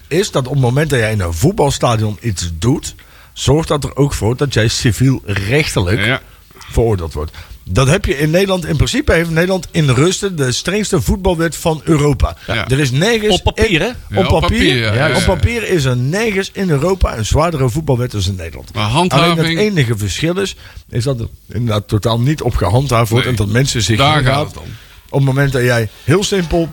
[0.07, 0.31] is...
[0.31, 2.95] dat op het moment dat jij in een voetbalstadion iets doet...
[3.33, 6.21] zorgt dat er ook voor dat jij civiel-rechtelijk Ja.
[6.57, 7.31] veroordeeld wordt.
[7.69, 8.65] Dat heb je in Nederland.
[8.65, 12.37] In principe heeft Nederland in rusten de strengste voetbalwet van Europa.
[12.47, 12.67] Ja.
[12.67, 13.33] Er is nergens...
[13.33, 13.85] Op papier, hè?
[13.85, 15.15] Ja, op op papier, papier, ja.
[15.15, 18.73] op papier is er nergens in Europa een zwaardere voetbalwet als in Nederland.
[18.73, 20.55] Maar Alleen het handhaving, enige verschil is,
[20.89, 23.25] is dat er inderdaad totaal niet op gehandhaafd wordt.
[23.25, 24.67] Nee, en dat mensen zich daar gaat het om.
[25.09, 26.69] op het moment dat jij heel simpel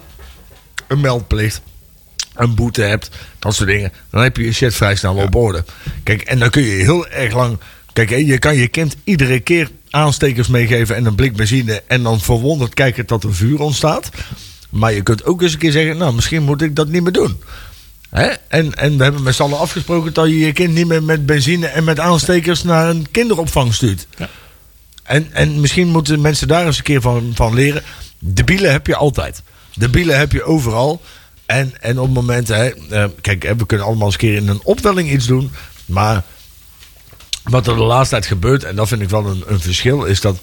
[0.88, 1.60] een meldplicht,
[2.34, 5.64] een boete hebt, dat soort dingen, dan heb je je shit vrij snel op orde.
[6.02, 7.58] Kijk, en dan kun je heel erg lang.
[7.92, 12.20] Kijk, je kan je kind iedere keer aanstekers meegeven en een blik benzine en dan
[12.20, 14.10] verwonderd kijken dat er vuur ontstaat.
[14.70, 17.12] Maar je kunt ook eens een keer zeggen, nou, misschien moet ik dat niet meer
[17.12, 17.42] doen.
[18.10, 18.26] Hè?
[18.48, 21.26] En, en we hebben met z'n allen afgesproken dat je je kind niet meer met
[21.26, 24.06] benzine en met aanstekers naar een kinderopvang stuurt.
[24.16, 24.28] Ja.
[25.02, 27.82] En, en misschien moeten mensen daar eens een keer van, van leren.
[28.18, 29.42] Debielen heb je altijd.
[29.74, 31.02] Debielen heb je overal.
[31.46, 34.36] En, en op het moment, hè, eh, kijk, hè, we kunnen allemaal eens een keer
[34.36, 35.50] in een opwelling iets doen.
[35.84, 36.24] Maar
[37.44, 40.20] wat er de laatste tijd gebeurt, en dat vind ik wel een, een verschil, is
[40.20, 40.40] dat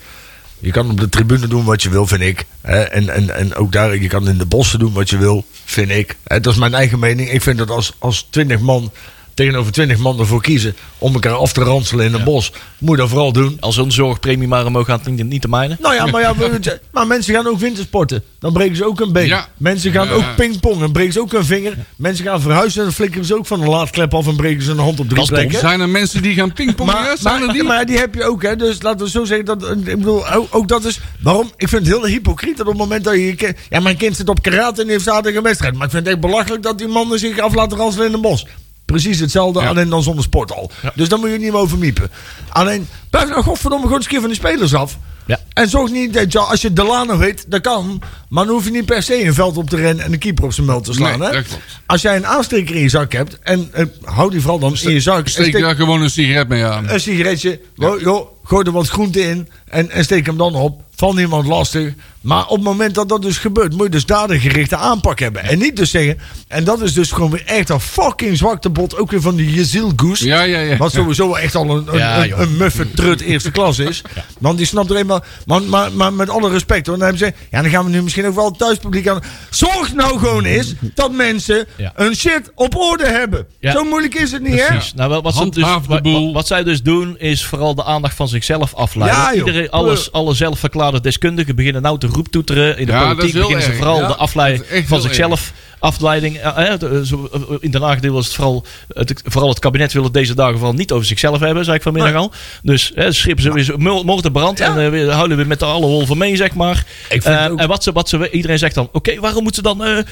[0.60, 2.45] je kan op de tribune doen wat je wil, vind ik.
[2.62, 5.89] En, en, en ook daar, je kan in de bossen doen wat je wil, vind
[5.89, 6.18] ik.
[6.24, 7.32] Dat is mijn eigen mening.
[7.32, 8.91] Ik vind dat als, als 20 man
[9.40, 12.98] tegenover 20 man ervoor kiezen om elkaar af te ranselen in een bos, moet je
[12.98, 13.58] dat vooral doen.
[13.60, 15.78] Als een zorgpremie maar omhoog gaat, niet, niet te mijnen.
[15.82, 18.24] Nou ja, maar, ja, we- maar mensen gaan ook wintersporten.
[18.40, 19.28] Dan breken ze ook een been.
[19.28, 19.48] Ja.
[19.58, 20.80] Mensen gaan ook pingpongen.
[20.80, 21.74] Dan breken ze ook een vinger.
[21.96, 22.84] Mensen gaan verhuizen.
[22.84, 25.26] Dan flikkeren ze ook van een laadklep af en breken ze een hand op drie
[25.26, 25.60] plekken.
[25.60, 26.94] Zijn er mensen die gaan pingpongen?
[26.94, 27.64] Maar, Zijn er die?
[27.64, 28.56] maar die heb je ook, hè.
[28.56, 29.46] Dus laten we zo zeggen.
[29.46, 31.00] Dat, ik bedoel, ook, ook dat is...
[31.22, 31.52] Waarom?
[31.58, 33.26] Ik vind het heel hypocriet dat op het moment dat je...
[33.26, 35.74] je kind- Ja, mijn kind zit op karate en heeft zaterdag een wedstrijd.
[35.76, 38.22] Maar ik vind het echt belachelijk dat die mannen zich af laten ranselen in een
[38.22, 38.46] bos.
[38.92, 39.68] Precies hetzelfde, Ja.
[39.68, 40.72] alleen dan zonder sporthal.
[40.96, 42.10] Dus daar moet je niet meer over miepen.
[42.50, 44.98] Alleen, blijf nou godverdomme gewoon eens een keer van die spelers af.
[45.26, 45.40] Ja.
[45.54, 48.02] En zorg niet dat je, als je Delano weet, dat kan.
[48.30, 50.44] Maar dan hoef je niet per se een veld op te rennen en een keeper
[50.44, 51.20] op zijn meld te slaan.
[51.20, 51.40] Nee, hè?
[51.86, 54.92] Als jij een aansteker in je zak hebt, en eh, hou die vooral dan in
[54.92, 55.28] je zak.
[55.28, 56.90] Steek steek- daar gewoon een sigaret mee aan.
[56.90, 57.60] een sigaretje.
[57.76, 60.82] Joh, gooi er wat groente in en, en steek hem dan op.
[60.96, 61.94] Van niemand lastig.
[62.22, 65.43] Maar op het moment dat dat dus gebeurt, moet je dus dadergerichte aanpak hebben.
[65.43, 66.20] En niet dus zeggen.
[66.47, 68.97] En dat is dus gewoon weer echt een fucking zwaktebod.
[68.97, 70.20] Ook weer van die Jezil Goes.
[70.20, 70.78] Ja, ja, ja.
[70.78, 74.01] Wat sowieso echt al een, een, Ja, een, muffe trut eerste klas is.
[74.39, 75.24] Want die snapt er eenmaal.
[75.45, 76.97] Maar, maar, maar met alle respect hoor.
[76.97, 77.34] Dan hebben ze.
[77.51, 79.22] Ja, dan gaan we nu misschien ook wel het thuispubliek aan.
[79.49, 81.91] Zorg nou gewoon eens dat mensen Ja.
[81.95, 83.47] een shit op orde hebben.
[83.61, 84.67] Zo moeilijk is het niet, hè?
[84.67, 84.93] Precies.
[84.93, 86.26] Nou, wel, wat, ze dus, de wat, boel.
[86.26, 89.36] wat- wat zij dus doen, is vooral de aandacht van zichzelf afleiden.
[89.38, 92.78] Iedereen, alles, alle zelfverklaarde deskundigen beginnen nou te roeptoeteren.
[92.78, 93.78] In de Ja, dat is politiek beginnen ze erg.
[93.78, 95.53] vooral Ja, de afleiding dat is van zichzelf.
[95.82, 96.38] Afleiding.
[96.38, 97.12] eh, eh, eh,
[97.60, 100.74] in Den Haag was het vooral, het, vooral het kabinet wil het deze dagen vooral
[100.74, 102.32] niet over zichzelf hebben, zei ik vanmiddag al.
[102.62, 105.66] Dus eh, schip ze weer mo- moord en brand en weer, houden we met de
[105.66, 106.86] alle wolven mee, zeg maar.
[107.16, 107.24] Ook-
[107.60, 110.05] En wat ze, wat ze, iedereen zegt dan, oké, waarom moeten ze dan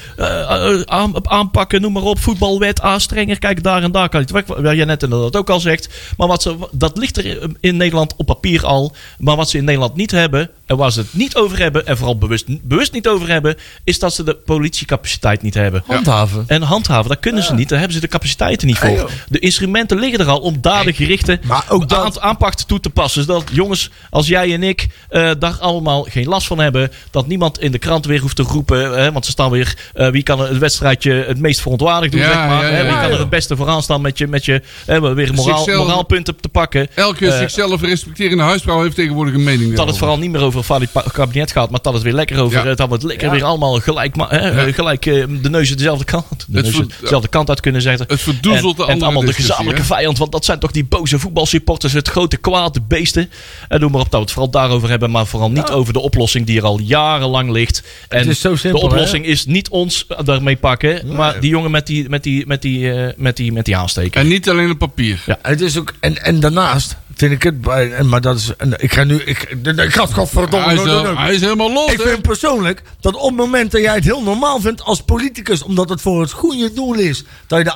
[0.88, 4.46] aan- aanpakken, noem maar op, voetbalwet, ah, strenger, kijk daar en daar kan je het
[4.60, 4.74] weg.
[4.74, 5.88] Jij net inderdaad ook al zegt.
[6.16, 8.92] Maar wat ze, dat ligt er in Nederland op papier al.
[9.18, 11.96] Maar wat ze in Nederland niet hebben, en waar ze het niet over hebben, en
[11.96, 15.82] vooral bewust, bewust niet over hebben, is dat ze de politiecapaciteit niet hebben.
[15.86, 16.44] Handhaven.
[16.46, 17.68] En handhaven, dat kunnen ze niet.
[17.68, 19.10] Daar hebben ze de capaciteiten niet voor.
[19.28, 23.22] de instrumenten liggen er al om dadengerichte Maar ook dat- aan- aanpak toe te passen.
[23.24, 26.90] Zodat jongens als jij en ik eh, daar allemaal geen last van hebben.
[27.10, 28.98] Dat niemand in de krant weer hoeft te roepen.
[29.02, 32.26] Hè, want ze staan weer, eh, wie kan het wedstrijdje het meest verontwaardigd doen, Ja,
[32.26, 32.64] zeg maar.
[32.64, 33.12] ja, hè, ja, wie kan ja.
[33.14, 36.48] er het beste vooraan staan met je, met je hè, weer moraal, Zichzelf- moraalpunten te
[36.48, 36.88] pakken.
[36.94, 40.64] Elke Eh, zichzelf respecterende huisvrouw heeft tegenwoordig een mening dat het vooral niet meer over
[40.80, 42.58] het kabinet gaat, maar dat het weer lekker over.
[42.64, 42.70] Ja.
[42.70, 44.72] eh, Dat we het lekker weer allemaal gelijk, hè, Ja.
[44.72, 48.06] gelijk eh, de neuzen dezelfde kant, de Het neuzen ver- dezelfde kant uit kunnen zetten.
[48.08, 49.86] Het verdoezelt en, de en allemaal de gezamenlijke hè?
[49.86, 50.18] vijand.
[50.18, 53.30] Want dat zijn toch die boze voetbalsupporters, het grote kwaad, de beesten.
[53.68, 55.10] En noem maar op dat we het vooral daarover hebben.
[55.10, 57.82] Maar vooral niet over de oplossing die er al jarenlang ligt.
[58.08, 61.14] En is zo simpel, de oplossing is niet ons daarmee pakken.
[61.14, 64.20] Maar die jongen met die, met die, met die, eh, met die, met die aansteker.
[64.20, 65.22] En niet alleen op papier.
[65.26, 65.38] Ja.
[65.42, 68.74] Het is ook, en, en daarnaast vind ik het, bij- en- maar dat is, en
[68.82, 71.92] ik ga nu, ik, ik ga het godverdomme hij, is, hij is helemaal los.
[71.92, 75.62] Ik vind persoonlijk dat op het moment dat jij het heel normaal vindt als politicus,
[75.62, 77.74] omdat het voor het goede doel is, dat je de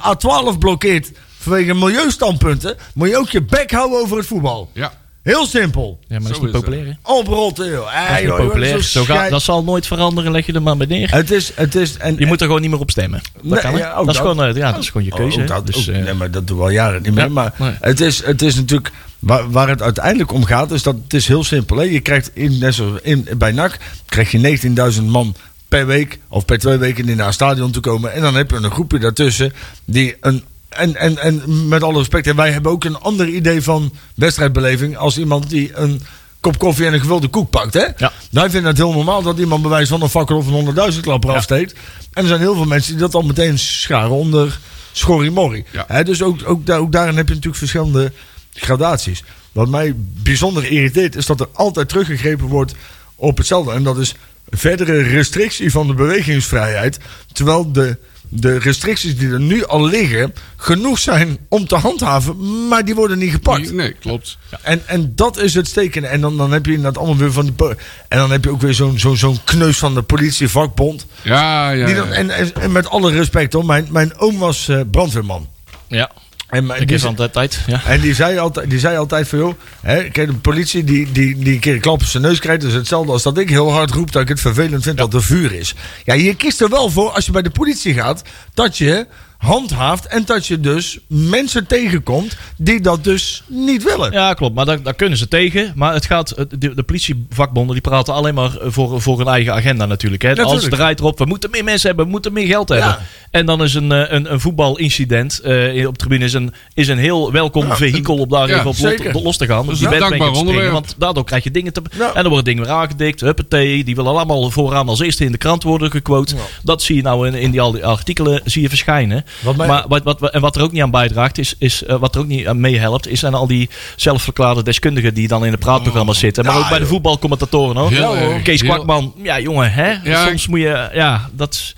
[0.54, 4.70] A12 blokkeert vanwege milieustandpunten, moet je ook je bek houden over het voetbal.
[4.74, 4.92] Ja.
[5.22, 5.98] Heel simpel.
[6.08, 6.86] ja, maar dat is niet populair.
[6.86, 6.92] hè?
[7.12, 8.08] Oprotten, joh.
[8.08, 8.82] Dat is populair.
[8.82, 10.32] zo gaat, dat zal nooit veranderen.
[10.32, 11.10] Leg je er maar bij neer.
[11.14, 13.20] Het is, het is, en, Je moet er gewoon niet meer op stemmen.
[13.34, 15.34] Dat Nee, kan, ja, dat, is gewoon, eh, ja, dat is gewoon je keuze.
[15.40, 15.54] Ook hè.
[15.54, 17.24] dat, dus, ook- eh, nee, maar dat doen we al jaren niet meer.
[17.24, 17.72] Ja, maar nee.
[17.80, 18.90] het, is, het is natuurlijk.
[19.22, 21.76] Waar, waar het uiteindelijk om gaat, is dat het is heel simpel.
[21.76, 21.82] Hè?
[21.82, 24.58] Je krijgt in, net zoals in, bij NAC krijg je
[24.94, 25.34] 19.000 man
[25.68, 28.12] per week of per twee weken die naar het stadion toe komen.
[28.12, 29.52] En dan heb je een groepje daartussen
[29.84, 33.62] die een en, en, en met alle respect, en wij hebben ook een ander idee
[33.62, 36.02] van wedstrijdbeleving als iemand die een
[36.40, 37.74] kop koffie en een gevulde koek pakt.
[37.74, 37.86] Hè?
[37.96, 38.12] Ja.
[38.30, 41.30] Wij vinden het heel normaal dat iemand bewijs van een fakkel of een honderdduizend klapper
[41.30, 41.72] afsteekt.
[42.12, 44.58] En er zijn heel veel mensen die dat al meteen scharen onder
[44.92, 45.64] schorrimorrie.
[45.70, 45.84] Ja.
[45.88, 48.12] Hè, dus ook, ook, daar, ook daarin heb je natuurlijk verschillende
[48.52, 49.24] gradaties.
[49.52, 52.74] Wat mij bijzonder irriteert is dat er altijd teruggegrepen wordt
[53.14, 53.72] op hetzelfde.
[53.72, 54.14] En dat is
[54.50, 56.98] verdere restrictie van de bewegingsvrijheid.
[57.32, 57.96] Terwijl de,
[58.28, 63.18] de restricties die er nu al liggen genoeg zijn om te handhaven, maar die worden
[63.18, 63.72] niet gepakt.
[63.72, 64.38] Nee, klopt.
[64.62, 66.04] En, en dat is het steken.
[66.10, 67.52] En dan, dan heb je inderdaad allemaal weer van die.
[67.54, 67.74] po-
[68.08, 71.06] En dan heb je ook weer zo'n zo'n zo'n kneus van de politievakbond.
[71.22, 71.86] Ja, ja.
[71.86, 72.00] Die ja.
[72.00, 75.48] dan, en, en, en met alle respect hoor, mijn, mijn oom was eh, brandweerman.
[75.88, 76.10] Ja,
[76.52, 77.60] En, ik die, van de tijd.
[77.66, 77.84] Ja.
[77.84, 81.36] en die zei altijd, die zei altijd van joh, hè, kijk, de politie die, die,
[81.38, 83.72] die een keer een klap op zijn neus krijgt, is hetzelfde als dat ik heel
[83.72, 85.74] hard roep dat ik het vervelend vind dat er vuur is.
[86.04, 88.22] Ja, je kiest er wel voor als je bij de politie gaat,
[88.54, 89.06] dat je
[89.42, 94.12] handhaaft en dat je dus mensen tegenkomt die dat dus niet willen.
[94.12, 94.54] Ja, klopt.
[94.54, 95.72] Maar daar, daar kunnen ze tegen.
[95.74, 99.86] Maar het gaat, de, de politievakbonden die praten alleen maar voor, voor hun eigen agenda
[99.86, 100.22] natuurlijk.
[100.22, 100.28] Hè.
[100.28, 100.58] Natuurlijk.
[100.58, 101.18] Alles draait erop.
[101.18, 102.04] We moeten meer mensen hebben.
[102.04, 102.88] We moeten meer geld hebben.
[102.88, 103.00] Ja.
[103.30, 106.88] En dan is een, eh, een, een voetbalincident eh, op de tribune is een, is
[106.88, 108.78] een heel welkom Ja, vehikel om daar ja, even op
[109.12, 109.70] los, los te gaan.
[109.70, 110.72] Is die bed springen.
[110.72, 111.82] Want daardoor krijg je dingen te...
[111.90, 113.20] En dan worden dingen weer aangedikt.
[113.20, 113.84] Huppatee.
[113.84, 116.34] Die willen allemaal vooraan als eerste in de krant worden gequote.
[116.62, 119.24] Dat zie je nou in, in die, al die artikelen zie je verschijnen.
[119.40, 121.96] Wat mij- maar wat, wat, en wat er ook niet aan bijdraagt, is, is eh,
[121.96, 125.50] wat er ook niet aan meehelpt, is zijn al die zelfverklaarde deskundigen die dan in
[125.50, 126.44] de praatprogramma's zitten.
[126.44, 127.92] Maar Ja, ook bij de voetbalcommentatoren hoor.
[127.92, 128.38] Ja.
[128.42, 129.94] Kees Heel- Kwakman, ja jongen, hè?
[130.04, 130.26] Ja.
[130.26, 131.74] Soms moet je, ja, dat,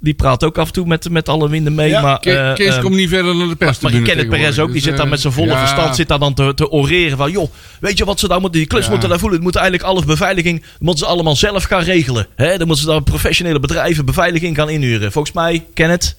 [0.00, 1.88] die praat ook af en toe met, met alle winden mee.
[1.88, 3.78] Ja, maar, Ke- eh, Kees ehm, komt niet verder dan de pers.
[3.80, 6.18] maar je kent het Perez ook, die zit daar met zijn volle verstand zit daar
[6.18, 7.30] dan te, te oreren van...
[7.30, 7.50] joh,
[7.80, 8.60] weet je wat ze daar moeten...
[8.68, 8.90] die Ja.
[8.90, 9.36] moeten daar voelen.
[9.38, 10.62] Het moet eigenlijk alles beveiliging...
[10.78, 12.26] moeten ze allemaal zelf gaan regelen.
[12.36, 12.56] Hè?
[12.58, 15.12] Dan moeten ze daar professionele bedrijven beveiliging gaan inhuren.
[15.12, 16.16] Volgens mij, ken het...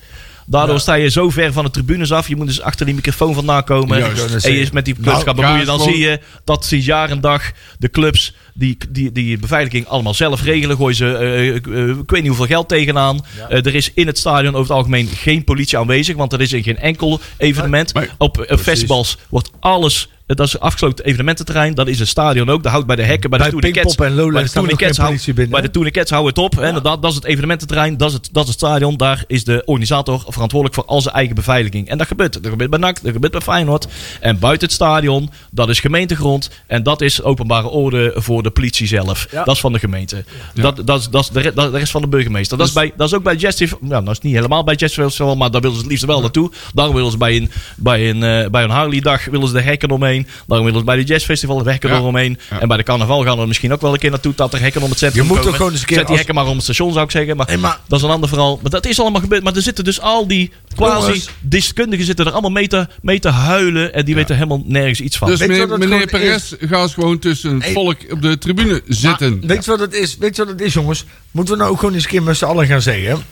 [0.50, 0.82] Daardoor Ja.
[0.82, 2.28] sta je zo ver van de tribunes af.
[2.28, 3.98] Je moet dus achter die microfoon vandaan komen.
[4.00, 4.46] Juist.
[4.46, 5.66] En je is met die clubs Nou, gaat bemoeien.
[5.66, 9.88] Dan gewoon- zie je dat sinds jaar en dag de clubs die, die, die beveiliging
[9.88, 10.78] allemaal zelf regelen.
[10.78, 11.56] Gooien ze, eh, eh,
[11.90, 13.26] ik weet niet hoeveel geld tegenaan.
[13.50, 16.16] Er is in het stadion over het algemeen geen politie aanwezig.
[16.16, 17.94] Want er is in geen enkel evenement.
[17.94, 20.10] Maar- op festivals wordt alles...
[20.36, 21.74] Dat is afgesloten evenemententerrein.
[21.74, 22.64] Dat is een stadion ook.
[22.64, 23.30] Dat houdt bij de hekken.
[23.30, 23.96] Bij, Bij de Tourniquets.
[23.96, 26.56] En bij de Tourniquets hou- politie binnen, Bij de Tourniquets het op.
[26.56, 26.68] hè.
[26.68, 27.98] Inderdaad, dat is het evenemententerrein.
[27.98, 28.98] Dat is het, dat is het stadion.
[28.98, 31.90] Daar is de organisator verantwoordelijk voor al zijn eigen beveiliging.
[31.90, 32.34] En dat gebeurt.
[32.34, 33.02] Dat gebeurt bij NAC.
[33.04, 33.88] Dat gebeurt bij Feyenoord.
[34.20, 36.50] En buiten het stadion, dat is gemeentegrond.
[36.68, 39.28] En dat is openbare orde voor de politie zelf.
[39.32, 39.44] Ja.
[39.44, 40.24] Dat is van de gemeente.
[40.54, 42.58] Dat, dat, is- dat is de, re- dat, de rest van de burgemeester.
[42.58, 43.78] Dat, is, bij, dat is ook bij Festival.
[43.82, 45.36] Nou, dat is niet helemaal bij Festival.
[45.36, 46.52] Maar daar willen ze het liefst wel naartoe.
[46.74, 49.90] Daarom willen ze bij een, bij een, eh, bij een Harley-dag willen ze de hekken
[49.90, 50.16] omheen.
[50.48, 51.96] Daarom willen ze bij de Jazz Festival de hekken Ja.
[51.98, 52.40] eromheen.
[52.50, 52.60] Ja.
[52.60, 54.34] En bij de carnaval gaan we er misschien ook wel een keer naartoe.
[54.36, 55.48] Dat er hekken om het centrum Je moet komen.
[55.52, 57.12] toch gewoon eens een keer Zet die als- hekken maar om het station, zou ik
[57.12, 57.36] zeggen.
[57.38, 58.60] Maar, dat is een ander verhaal.
[58.62, 59.44] Maar dat is allemaal gebeurd.
[59.44, 61.06] Maar er zitten dus al die Jongens.
[61.06, 63.94] quasi-deskundigen zitten er allemaal mee te, mee te huilen.
[63.94, 65.28] En die weten helemaal nergens iets van.
[65.28, 67.74] Dus meneer, meneer gewoon Perez gaat gewoon tussen het Hey.
[67.74, 69.38] volk op de tribune zitten.
[69.40, 70.18] Maar weet je wat het is?
[70.18, 71.06] Weet je wat het is, jongens?
[71.32, 73.24] Moeten we nou ook gewoon eens een keer met z'n allen gaan zeggen?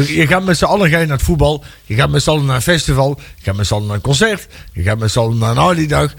[0.00, 1.64] Je gaat met z'n allen ga je naar het voetbal.
[1.84, 3.20] Je gaat met z'n allen naar een festival.
[3.36, 4.46] Je gaat met z'n allen naar een concert.
[4.72, 6.14] Je gaat met z'n allen naar een Harley-dag.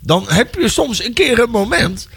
[0.00, 2.08] Dan heb je soms een keer een moment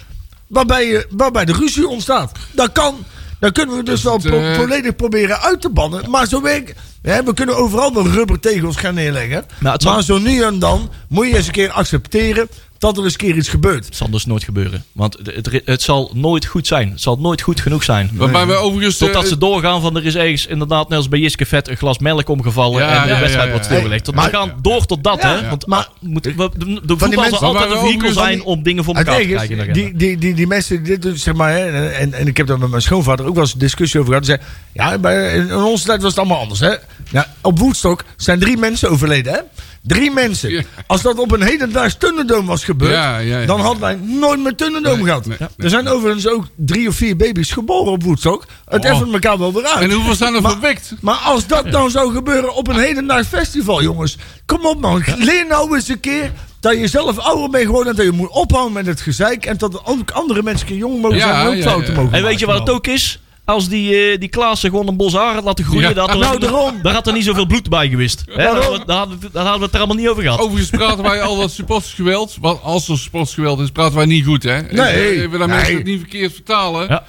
[0.47, 2.31] waarbij, je, waarbij de ruzie ontstaat.
[2.51, 2.95] Dat kan.
[3.39, 6.09] Dan kunnen we dus wel pro- eh, volledig proberen uit te bannen.
[6.09, 6.79] Maar zo werkt...
[7.01, 9.45] We kunnen overal wel rubbertegels gaan neerleggen.
[9.59, 12.49] Nou, maar zo nu en dan moet je eens een keer accepteren
[12.81, 13.85] dat er eens een keer iets gebeurt.
[13.85, 14.83] Het zal dus nooit gebeuren.
[14.91, 16.89] Want het, het, zal nooit goed zijn.
[16.89, 18.09] Het zal nooit goed genoeg zijn.
[18.13, 18.97] Waarbij we overigens...
[18.97, 21.77] Totdat eh, ze doorgaan van er is ergens inderdaad net als bij Jiske Vet een
[21.77, 24.03] glas melk omgevallen Ja, en de ja, wedstrijd ja, wordt stilgelegd.
[24.03, 25.49] Tot Maar- we gaan door tot dat, Ja, hè?
[25.49, 28.63] Want maar- moet, we, de, de voetbal mensen- zal altijd een vehikel zijn die- om
[28.63, 29.57] dingen voor elkaar te krijgen.
[29.57, 32.37] de die, die, die, die mensen die dit doen, zeg maar, hè, en, en ik
[32.37, 34.27] heb daar met mijn schoonvader ook wel eens een discussie over gehad.
[34.27, 34.49] Die zei,
[34.91, 36.59] ja, bij, in onze tijd was het allemaal anders.
[36.59, 36.73] Hè?
[37.11, 39.33] Ja, op Woodstock zijn drie mensen overleden.
[39.33, 39.39] Hè?
[39.81, 40.49] Drie mensen.
[40.51, 40.61] Ja.
[40.87, 43.45] Als dat op een hedendaags Thunderdome was gebeurd, Ja, ja, ja.
[43.45, 45.25] dan hadden wij nooit meer Thunderdome Nee, gehad.
[45.25, 45.49] nee, nee.
[45.57, 48.45] Er zijn overigens ook drie of vier baby's geboren op Woodstock.
[48.65, 48.91] Het Oh.
[48.91, 49.83] effent elkaar wel weer uit.
[49.83, 50.93] En hoeveel zijn er Maar- verwekt?
[51.01, 54.17] Maar als dat dan zou gebeuren op een hedendaags festival, jongens.
[54.45, 57.91] Kom op man, leer nou eens een keer dat je zelf ouder bent geworden.
[57.91, 59.45] En dat je moet ophouden met het gezeik.
[59.45, 61.99] En dat ook andere mensen jong mogen Ja, zijn en ook ja, fouten ja.
[62.01, 63.19] mogen En weet je wat het ook is?
[63.51, 65.93] Als die, eh die Klaassen gewoon een bos haar had laten groeien, Ja.
[65.93, 66.79] daar, had er, Nou, daarom.
[66.81, 68.23] daar had er niet zoveel bloed bij gewist.
[68.25, 68.35] Hè?
[68.35, 70.39] Daar, hadden we- daar, hadden we- daar hadden we het er allemaal niet over gehad.
[70.39, 72.37] Overigens praten wij al dat supportersgeweld.
[72.41, 74.61] Want als er supportersgeweld is, praten wij niet goed, hè?
[74.61, 75.21] Nee.
[75.21, 76.87] Even dat mensen het niet verkeerd vertalen.
[76.89, 77.03] Ja.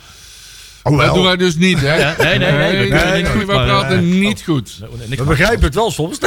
[0.85, 1.15] Oh, Dat wel.
[1.15, 1.95] doen wij dus niet, hè?
[1.97, 4.79] Ja, nee, nee, nee, we nee, niet goed, wij praten eh, niet goed.
[5.07, 6.19] Niks We begrijpen het wel soms.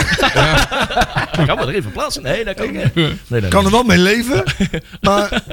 [1.47, 2.23] Gaan we er even plaatsen?
[2.23, 2.95] Nee, dat kan niet.
[2.95, 4.43] Nee, nee, kan er wel mee leven.
[5.01, 5.43] Maar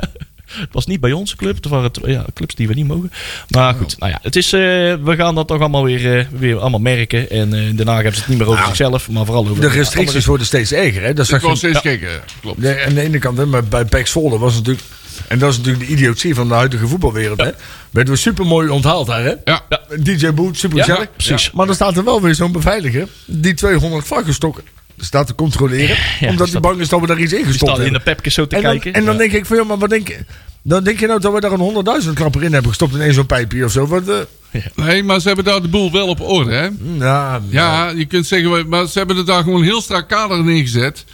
[0.59, 1.57] Het was niet bij onze club.
[1.57, 3.12] Het waren ja, clubs die we niet mogen.
[3.48, 4.61] Maar goed, nou ja, het is, eh,
[5.03, 7.30] we gaan dat toch allemaal weer, eh, weer allemaal merken.
[7.30, 10.26] En eh Haag hebben ze het niet meer over zichzelf, maar vooral over De restricties
[10.26, 11.03] worden steeds erger.
[11.03, 11.12] Hè?
[11.12, 12.59] Dat zag je, steeds gekker, klopt.
[12.59, 15.00] Nee, aan de ene kant, hè, maar bij Pax Zwolle was het natuurlijk...
[15.28, 17.40] En dat is natuurlijk de idiotie van de huidige voetbalwereld.
[17.40, 17.50] Hè?
[17.90, 19.24] Werden we super mooi onthaald daar.
[19.24, 19.34] Hè?
[19.44, 19.62] Ja.
[19.98, 21.09] DJ Boot, super Ja, gezellig.
[21.16, 21.50] precies.
[21.50, 23.09] Maar dan staat er wel weer zo'n beveiliger.
[23.24, 24.64] Die 200 vlaggenstokken
[24.99, 25.97] staat te controleren.
[26.20, 28.05] Ja, omdat die bang is dat we daar iets Die ingestopt staan in hebben.
[28.05, 28.93] de pepjes zo te En dan, kijken.
[28.93, 29.18] en dan Ja.
[29.20, 30.16] denk ik van, ja, maar wat denk je...
[30.64, 33.14] Dan denk je nou dat we daar een 100.000 klapper in hebben gestopt in één
[33.14, 33.86] zo'n pijpje of zo.
[33.86, 36.68] Wat, eh, Nee, maar ze hebben daar de boel wel op orde, hè?
[36.99, 41.05] ja, Ja, je kunt zeggen, maar ze hebben er daar gewoon heel strak kader neergezet.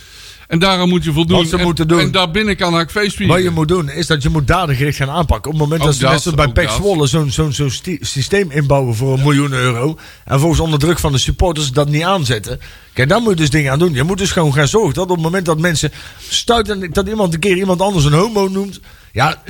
[0.48, 1.38] En daaraan moet je voldoen.
[1.38, 2.00] Wat ze en, moeten doen.
[2.00, 3.34] En daarbinnen kan ik feest vieren.
[3.34, 5.52] Wat je moet doen is dat je moet dadengericht gaan aanpakken.
[5.52, 6.74] Op het moment Ook dat ze dat, net zoals bij dat.
[6.74, 7.70] Zwolle zo'n zo'n
[8.00, 9.98] systeem inbouwen voor een miljoen euro.
[10.24, 12.60] En volgens onder druk van de supporters dat niet aanzetten.
[12.92, 13.94] Kijk, daar moet je dus dingen aan doen.
[13.94, 15.92] Je moet dus gewoon gaan zorgen dat op het moment dat mensen
[16.28, 18.80] stuiten dat iemand een keer iemand anders een homo noemt.
[19.12, 19.42] Ja,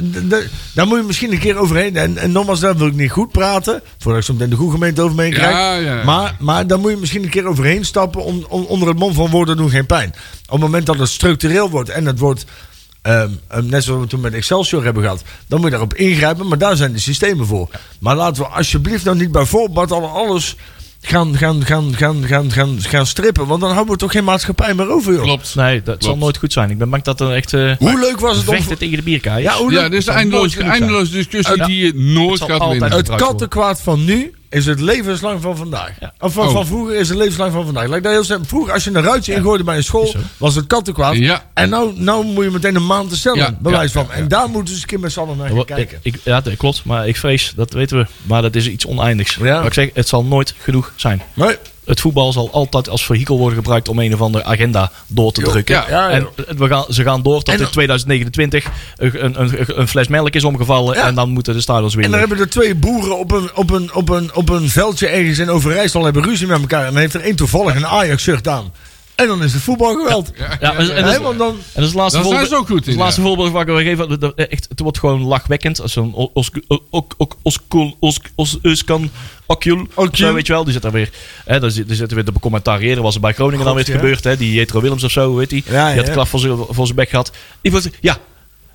[0.74, 1.96] daar moet je misschien een keer overheen.
[1.96, 3.82] En, en nogmaals, daar wil ik niet goed praten.
[3.98, 5.52] Voordat ik zo meteen de goede gemeente over me heen krijg.
[5.52, 6.04] Ja, ja, ja.
[6.04, 8.24] Maar, maar daar moet je misschien een keer overheen stappen.
[8.24, 10.09] Om, om, onder het mom van woorden doen geen pijn.
[10.44, 12.46] Op het moment dat het structureel wordt en het wordt
[13.09, 15.22] Ehm, ehm, net zoals we toen met Excelsior hebben gehad.
[15.46, 17.68] Dan moet je daarop ingrijpen, maar daar zijn de systemen voor.
[18.00, 20.56] Maar laten we alsjeblieft nou niet bij voorbaat al alles
[21.09, 23.46] gaan, gaan, gaan, gaan, gaan, gaan, gaan strippen.
[23.46, 25.22] Want dan houden we toch geen maatschappij meer over, joh.
[25.22, 25.54] Klopt.
[25.54, 26.70] Nee, dat zal nooit goed zijn.
[26.70, 28.54] Ik ben bang dat er echt eh Hoe leuk was het om...
[28.54, 29.42] vechten tegen de bierkaai.
[29.42, 30.32] Ja, hoe Ja, dit is zijn.
[30.70, 31.66] eindeloos discussie Ja.
[31.66, 32.92] die je nooit gaat winnen.
[32.92, 35.92] Het kattenkwaad van nu is het levenslang van vandaag.
[36.01, 36.12] Ja.
[36.20, 36.53] Of van, Oh.
[36.53, 37.84] van vroeger is het levenslang van vandaag.
[37.84, 38.46] Ik dat heel simpel.
[38.49, 41.16] Vroeger, als je een ruitje ingooide bij een school, was het kattenkwaad.
[41.16, 41.44] Ja.
[41.55, 44.12] En nou, nou moet je meteen een maand te stellen, Ja, bewijs ja, van.
[44.12, 45.99] En daar moeten ze eens een keer met z'n allen naar gaan kijken.
[46.03, 46.84] Ik, ja, dat klopt.
[46.84, 48.07] Maar ik vrees, dat weten we.
[48.22, 49.34] Maar dat is iets oneindigs.
[49.34, 49.57] Ja.
[49.57, 51.22] Maar ik zeg, het zal nooit genoeg zijn.
[51.34, 51.57] Nee.
[51.89, 55.41] Het voetbal zal altijd als vehikel worden gebruikt om een of andere agenda door te
[55.41, 55.74] Jo, drukken.
[55.74, 58.66] ja, ja, en we gaan, ze gaan door tot En- in 2029
[58.97, 60.97] een, een, een, fles melk is omgevallen.
[60.97, 63.70] En dan moeten de stadions weer En dan hebben er twee boeren op een, op,
[63.70, 66.86] een, op, een, op een veldje ergens in Overijssel hebben ruzie met elkaar.
[66.86, 68.72] En dan heeft er één toevallig een Ajax-shirt aan.
[69.19, 70.31] En dan is het voetbal geweld.
[70.37, 72.49] Ja, en, dan, en dat is het laatste zijn voorbeeld.
[72.49, 73.27] ze ook goed in, Het laatste ja.
[73.27, 74.35] voorbeeld wat ik wil geven.
[74.37, 75.81] Echt, het wordt gewoon lachwekkend.
[75.81, 76.51] Als zo'n os- os-
[76.91, 79.11] ook- ook- Oskul- os- os- Uskan
[79.47, 79.87] Okjul.
[80.35, 80.64] weet je wel.
[80.64, 81.11] Die zit daar weer.
[81.45, 83.03] Hè, daar zit- die zitten weer te becommentariëren.
[83.03, 84.25] Was er bij Groningen dan weer gebeurd.
[84.25, 84.37] Hè?
[84.37, 85.64] Die Jetro Willems of zo, weet die.
[85.66, 86.12] Ja, die had ja.
[86.12, 87.33] klap voor zijn voor zijn bek gehad.
[87.61, 88.19] Die wordt, ja.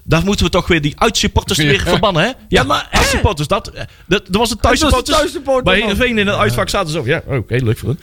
[0.05, 1.65] Daar moeten we toch weer die uitsupporters Ja.
[1.65, 2.31] weer verbannen, hè?
[2.47, 5.17] Ja, maar uitsupporters, dat, dat, dat was het Het was de thuissupporters.
[5.17, 5.75] thuissupporter, Bij.
[5.79, 7.05] Heerenveen in het uitvak zaten ze zo.
[7.05, 7.99] Ja, oké, leuk voor hun.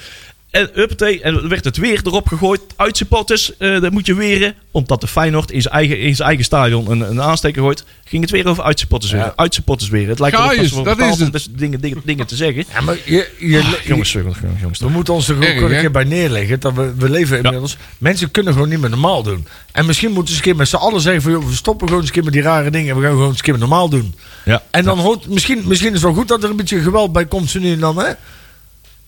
[0.50, 2.60] En huppatee, en werd het weer erop gegooid.
[2.76, 4.54] Uitsupporters, eh dat moet je weren.
[4.70, 7.84] Omdat de Feyenoord in zijn eigen, in zijn eigen stadion een, een aansteker gooit.
[8.04, 9.32] Ging het weer over uitsupporters weer.
[9.36, 10.08] Uitsupporters weer.
[10.08, 11.48] Het lijkt eens, dat dat is het.
[11.50, 12.64] dingen, dingen, dingen te zeggen.
[12.72, 14.78] ja, maar je, je, Jongens, jongens, jongens.
[14.78, 16.60] we moeten ons er ook een keer bij neerleggen.
[16.60, 17.76] Dat we, we leven inmiddels.
[17.98, 19.46] Mensen kunnen gewoon niet meer normaal doen.
[19.72, 22.02] En misschien moeten ze een keer met z'n allen zeggen: van, joh, we stoppen gewoon
[22.02, 22.88] eens een keer met die rare dingen.
[22.90, 24.14] En we gaan gewoon eens een keer normaal doen.
[24.44, 27.12] Ja, En dan hoort, misschien, misschien is het wel goed dat er een beetje geweld
[27.12, 27.50] bij komt.
[27.50, 28.12] Zo nu en dan, hè?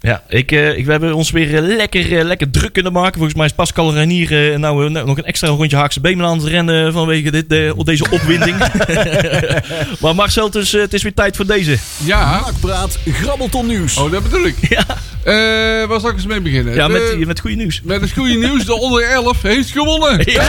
[0.03, 3.14] Ja ik, eh, ik, we hebben ons weer eh, lekker, eh, lekker druk kunnen maken.
[3.14, 6.46] Volgens mij is Pascal Renier nou, eh, nog een extra rondje Haakse Beemen aan het
[6.46, 8.57] rennen vanwege dit, eh, deze opwinding.
[10.00, 11.76] maar Marcel, het is, het is weer tijd voor deze.
[12.05, 13.96] Ja, Nakpraat, grabbelton nieuws.
[13.96, 14.57] oh, dat bedoel ik.
[14.68, 14.84] Ja,
[15.24, 15.34] Eh,
[15.88, 16.74] waar zal ik eens mee beginnen?
[16.74, 17.80] ja De- met, met goede nieuws.
[17.84, 18.64] met het goede nieuws.
[18.64, 20.20] De onder 11 heeft gewonnen.
[20.32, 20.42] Ja,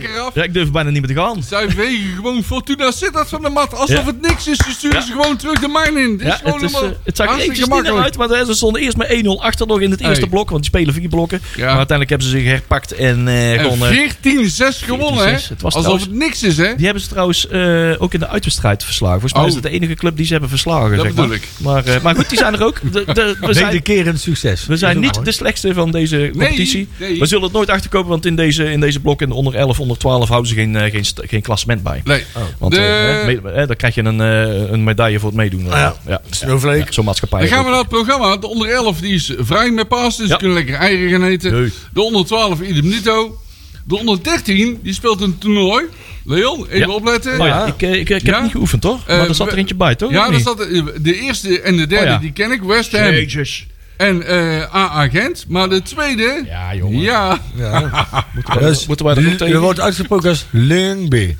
[0.00, 0.34] dak eraf.
[0.34, 1.42] Ja, ik durf bijna niet meer te gaan.
[1.42, 3.74] Zij wegen gewoon Fortuna Sittard van de mat.
[3.74, 4.04] Alsof Ja.
[4.04, 4.56] het niks is.
[4.56, 5.06] Ze sturen Ja.
[5.06, 6.16] ze gewoon terug de mijn in.
[6.16, 8.54] Dit Ja, is gewoon het, is, eh, het zag er eventjes niet uit, maar ze
[8.54, 10.28] stonden eerst met 1-0 achter nog in het eerste Hey.
[10.28, 10.50] blok.
[10.50, 11.40] Want die spelen vier blokken.
[11.56, 11.66] Ja.
[11.66, 13.88] Maar uiteindelijk hebben ze zich herpakt en eh, En gewoon...
[13.88, 15.30] eh, 14-6 gewonnen, hè?
[15.38, 15.48] 14-6.
[15.48, 16.74] Het was Alsof trouwens- het niks is, hè?
[16.76, 19.20] die hebben ze trouwens eh, ook in de uitwedstrijd verslagen.
[19.20, 19.48] Volgens mij Oh.
[19.48, 20.90] is het de enige club die ze hebben verslagen.
[20.96, 21.36] Dat zeg bedoel maar.
[21.36, 21.48] ik.
[21.56, 22.80] Maar, eh, maar goed, die zijn er ook.
[22.92, 24.66] De, de, we zijn, Wederkerend succes.
[24.66, 25.24] we zijn Dat niet mooi.
[25.24, 26.88] de slechtste van deze competitie.
[27.18, 29.80] We zullen het nooit achterkomen, want in deze, in deze blok in de onder 11,
[29.82, 32.00] onder 12 houden ze geen, eh, geen, geen klassement bij.
[32.04, 32.24] Nee.
[32.58, 35.64] Want De- eh, dan krijg je een, eh, een medaille voor het meedoen.
[35.72, 35.94] Ah ja.
[36.06, 36.20] ja.
[36.30, 36.78] Snowflake.
[36.78, 37.38] Ja, Zo'n maatschappij.
[37.40, 38.36] Dan gaan we naar het programma.
[38.36, 40.32] De onder 11 die is vrij met paas, dus Ja.
[40.32, 41.52] ze kunnen lekker eieren gaan eten.
[41.52, 41.72] Nee.
[41.92, 43.38] De onder 12 idem dito.
[43.84, 45.84] De onder 13 die speelt een toernooi.
[46.24, 46.94] Leon, even Ja.
[46.94, 47.40] opletten.
[47.40, 48.40] Oh ja, ik, ik, ik heb Ja?
[48.42, 49.06] niet geoefend, toch?
[49.06, 50.10] Maar er zat er eentje bij, toch?
[50.10, 50.40] Ja, niet?
[50.40, 52.18] staat de, de eerste en de derde, Oh ja.
[52.18, 52.62] die ken ik.
[52.62, 53.66] West Ham Jezus.
[54.02, 55.44] En eh AA Gent.
[55.48, 56.42] Maar de tweede...
[56.46, 57.00] Ja, jongen.
[57.00, 57.38] Ja,
[58.34, 59.60] Moeten, wij, Dat is- moeten wij er Er tegen?
[59.60, 61.36] wordt uitgesproken als Lungby.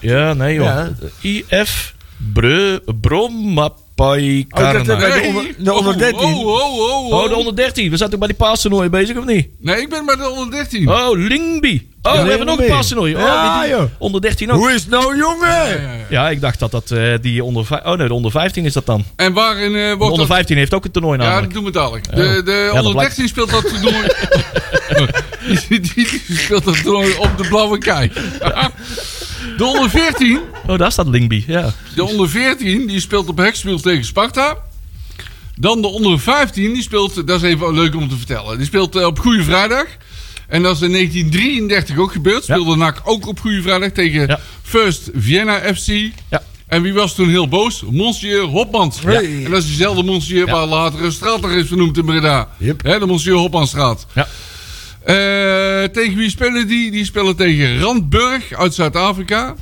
[0.00, 0.64] Ja, nee joh.
[0.64, 0.90] Ja.
[1.20, 4.96] IF Bre, Brommapai Oh, Karna.
[4.96, 6.18] Bij de onder- de onder 13.
[6.20, 7.12] Oh, oh, oh, oh.
[7.22, 7.90] Oh, de onder 13.
[7.90, 9.48] We zaten ook bij die paastoernooi bezig, of niet?
[9.60, 10.88] Nee, ik ben bij de onder 13.
[10.88, 11.82] Oh, Lingby.
[12.02, 13.14] Oh, Ja, we hebben nog een paastoernooi.
[13.14, 13.90] Oh, Ja, die- die- joh.
[13.98, 14.58] onder 13 ook.
[14.58, 15.80] Hoe is het nou, jongen?
[16.10, 17.66] Ja, ik dacht dat dat eh, die onder...
[17.84, 19.04] Oh nee, de onder 15 is dat dan.
[19.16, 20.36] En waarin De wordt onder dat...
[20.36, 21.54] 15 heeft ook een toernooi Ja, dat namelijk.
[21.54, 22.04] doen we dadelijk.
[22.16, 23.16] De, de onder blijkt.
[23.16, 24.06] 13 speelt dat toernooi...
[25.94, 28.10] die speelt dat toernooi op de blauwe kei.
[29.56, 31.44] De onder 14, Oh, daar staat Lingby.
[31.46, 31.72] Ja.
[31.94, 34.56] de onder 14 die speelt op Hekspiel tegen Sparta.
[35.56, 38.56] Dan de onder 15, die speelt, dat is even leuk om te vertellen.
[38.56, 39.86] Die speelt eh, op Goede Vrijdag.
[40.48, 42.42] En dat is in 1933 ook gebeurd.
[42.44, 44.40] Speelde NAC ook op Goede Vrijdag tegen Ja.
[44.62, 45.86] First Vienna FC.
[46.30, 46.42] Ja.
[46.66, 47.82] En wie was toen heel boos?
[47.90, 49.00] Monsieur Hopmans.
[49.02, 49.44] Hey.
[49.44, 52.48] En dat is diezelfde Monsieur waar later een straat er is vernoemd in Breda.
[52.58, 52.82] Yep.
[52.82, 54.06] Hè, de Monsieur Hopmansstraat.
[54.14, 54.28] Ja.
[55.08, 56.90] Eh, tegen wie spelen die?
[56.90, 59.54] Die spelen tegen Randburg uit Zuid-Afrika.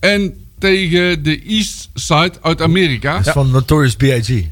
[0.00, 3.16] En tegen de East Side uit Amerika.
[3.16, 4.46] Dat is van Notorious B.I.G.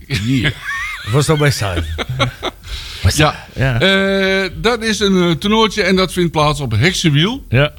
[1.07, 1.85] Of was dat bij Side?
[3.15, 3.47] Ja.
[3.55, 3.81] Ja.
[3.81, 7.45] Eh, dat is een eh, toernooitje en dat vindt plaats op Heksenwiel.
[7.49, 7.73] Ja.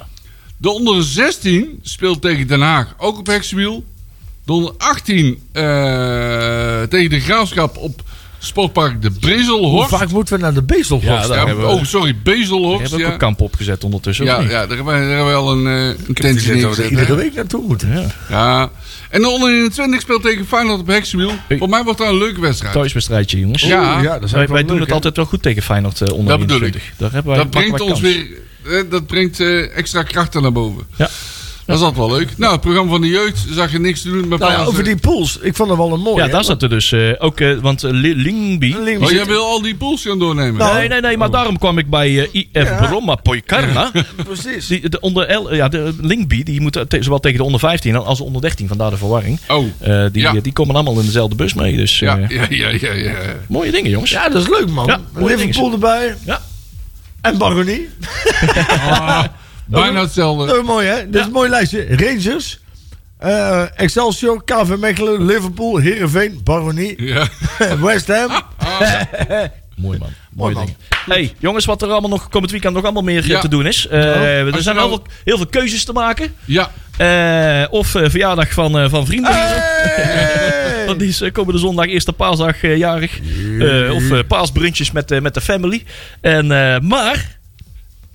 [0.57, 3.83] De onder 16 speelt tegen Den Haag ook op Heksenwiel.
[4.45, 5.63] De onder 18 eh,
[6.81, 8.03] tegen de Graafschap op
[8.43, 9.89] Sportpark de Hoe Brezelhorst.
[9.89, 11.07] vaak moeten we naar de Bezelhorst?
[11.07, 12.81] Ja, daar Ja, hebben we- oh, sorry, Ik Bezelhorst.
[12.81, 14.25] heb ook Ja, een kamp opgezet ondertussen.
[14.25, 16.89] ja, ja, daar hebben daar hebben wij al een, eh een tentje we er neergezet.
[16.89, 17.89] iedere week naartoe moeten.
[17.93, 18.05] Ja.
[18.29, 18.69] Ja.
[19.09, 21.31] En de onder 21 speelt tegen Feyenoord op Heksenwiel.
[21.49, 22.73] Voor mij wordt dat een leuke wedstrijd.
[22.73, 23.61] Thuiswedstrijdje, jongens.
[23.63, 24.01] Ja.
[24.01, 26.39] Dat is Wij, wel doen leuk, het altijd wel goed tegen Feyenoord eh, onder Dat
[26.39, 26.93] bedoel 21.
[26.97, 28.01] Daar hebben wij, Dat brengt ons kans.
[28.01, 28.25] weer
[28.65, 29.39] eh, dat brengt
[29.75, 30.83] extra krachten naar boven.
[30.95, 31.09] Ja.
[31.65, 32.37] Dat is altijd wel leuk.
[32.37, 34.27] Nou, het programma van de jeugd zag je niks te doen.
[34.27, 35.37] Maar Nou ja, over eh, die pools.
[35.41, 36.23] Ik vond dat wel een mooie.
[36.23, 38.75] Ja, daar zat er dus eh, ook, eh, want Lingby...
[38.83, 40.55] Lingby Oh, jij wil al die pools gaan doornemen?
[40.55, 42.87] Nou, Nee, nee, nee, maar daarom kwam ik bij eh, IF Ja.
[42.87, 43.91] Bromma Poikarna.
[44.25, 44.67] Precies.
[44.67, 48.17] Die, de, onder ja, de Lingby, die moet te- zowel tegen de onder 15 als
[48.17, 49.39] de onder 13, vandaar de verwarring.
[49.47, 50.33] Oh, Eh, die, Ja.
[50.41, 51.75] die komen allemaal in dezelfde bus mee.
[51.77, 52.93] Dus ja, eh, ja, ja, ja.
[52.93, 53.13] ja.
[53.47, 54.11] mooie dingen, jongens.
[54.11, 54.85] Ja, dat is leuk, man.
[54.85, 56.15] Ja, mooie Liverpool erbij.
[56.25, 56.41] Ja.
[57.21, 57.89] En Baronie.
[58.89, 59.23] Ah,
[59.65, 60.45] bijna hetzelfde.
[60.45, 61.09] Dat is mooi, hè?
[61.09, 61.87] Dit is een mooi lijstje.
[61.89, 62.59] Rangers.
[63.17, 67.27] eh, Excelsior, KV Mechelen, Liverpool, Heerenveen, Baronie, Ja.
[67.81, 68.29] West Ham.
[69.75, 70.09] Mooi man.
[70.33, 70.65] Mooie man.
[70.65, 70.79] dingen.
[71.05, 73.39] Hey, jongens, wat er allemaal nog komend weekend nog allemaal meer eh, Ja.
[73.39, 73.87] te doen is.
[73.87, 76.33] Eh, er zijn heel, nou- veel, heel veel keuzes te maken.
[76.45, 76.71] ja.
[76.97, 79.31] Eh, of eh, verjaardag van, eh, van vrienden.
[79.33, 80.85] Hey!
[80.87, 83.19] Want die is komende zondag, eerste paasdag eh, jarig.
[83.59, 85.83] Eh, of eh, paasbrunches met, eh, met de family.
[86.21, 87.39] En, eh, maar...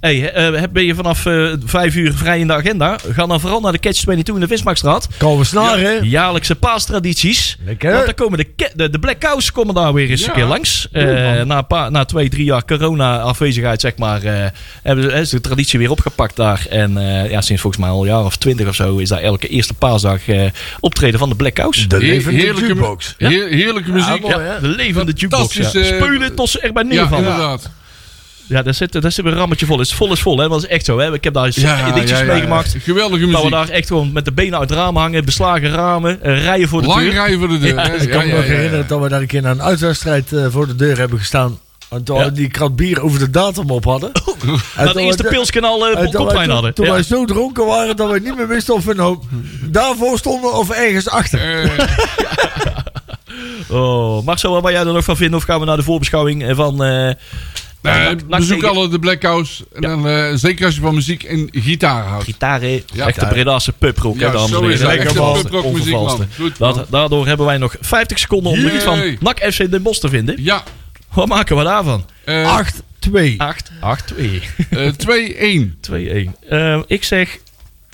[0.06, 2.98] Hey, eh, ben je vanaf eh, vijf uur vrij in de agenda?
[3.12, 5.08] Ga dan vooral naar de Catch 22 in de Vismarktstraat.
[5.16, 6.08] Kan we snaren?
[6.08, 7.56] Jaarlijkse paastradities.
[7.64, 7.92] Lekker.
[7.92, 10.26] Want dan komen de, de, de Black Cows komen daar weer eens Ja.
[10.28, 10.88] een keer langs.
[10.92, 11.04] Eh,
[11.42, 14.46] na, een paar, na twee, drie jaar corona-afwezigheid, zeg maar, eh,
[14.82, 16.66] hebben ze, de traditie weer opgepakt daar.
[16.70, 19.20] En eh, ja, sinds volgens mij al een jaar of twintig of zo is daar
[19.22, 20.42] elke eerste paasdag eh,
[20.80, 21.88] optreden van de Black Cows.
[21.88, 23.14] De levende heerlijke, jukebox.
[23.18, 24.20] heer- heerlijke muziek.
[24.20, 24.60] mooi, Ja, hè?
[24.60, 25.54] De levende jukebox.
[25.70, 27.24] Speulen tot ze erbij neervallen.
[27.24, 27.70] Ja, inderdaad.
[28.48, 29.78] Daar, zit, daar zit een rammetje vol.
[29.78, 30.48] Het is vol is vol, hè?
[30.48, 30.98] Dat is echt zo.
[30.98, 31.12] Hè?
[31.14, 32.32] Ik heb daar Ja, edities ja, ja, ja.
[32.32, 32.76] meegemaakt.
[32.82, 33.50] Geweldige Dat we muziek.
[33.50, 36.80] daar echt gewoon met de benen uit het raam hangen, beslagen ramen, eh, rijen voor
[36.82, 37.12] de Lang deur.
[37.12, 37.80] rijden voor de deur.
[37.80, 37.94] hè?
[37.96, 40.66] Ik kan me nog herinneren dat we daar een keer naar een uitwedstrijd eh, voor
[40.66, 41.58] de deur hebben gestaan.
[41.90, 42.24] En toen Ja.
[42.24, 44.12] we die krat bier over de datum op hadden.
[44.12, 44.22] En
[44.76, 46.74] Na toen de we- eerste pilskanaal uh, en koplijn hadden.
[46.74, 46.92] Toen Ja.
[46.92, 49.18] wij zo dronken waren dat we niet meer wisten of we nou
[49.62, 51.62] daarvoor stonden of ergens achter.
[51.64, 51.70] Eh,
[53.70, 55.38] Oh, Marcel, wat jij er nog van vinden?
[55.38, 56.84] Of gaan we naar de voorbeschouwing van...
[56.84, 57.10] eh
[57.86, 59.64] Nak- Nak bezoek tegen- alle de Black House.
[59.74, 62.24] En dan, eh, zeker als je van muziek en gitaar houdt.
[62.24, 63.06] Gitaren, Ja.
[63.06, 65.02] echte Bredaanse pubrock, hè, Ja, dames en zo is pubrock
[65.42, 65.64] muziek, man.
[65.64, 66.26] onvervalste.
[66.36, 66.74] Goed, man.
[66.74, 69.16] Dat- Daardoor hebben wij nog 50 seconden om iets van.
[69.20, 70.34] NAC FC Den Bosch te vinden.
[70.42, 70.62] Ja.
[71.12, 72.04] Wat maken we daarvan?
[72.24, 73.34] eh, 8, 2.
[73.40, 75.76] 8, 8, 2, eh, 2-1.
[75.80, 76.36] 2, 1.
[76.48, 77.38] Eh, ik zeg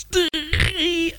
[0.08, 1.14] 3,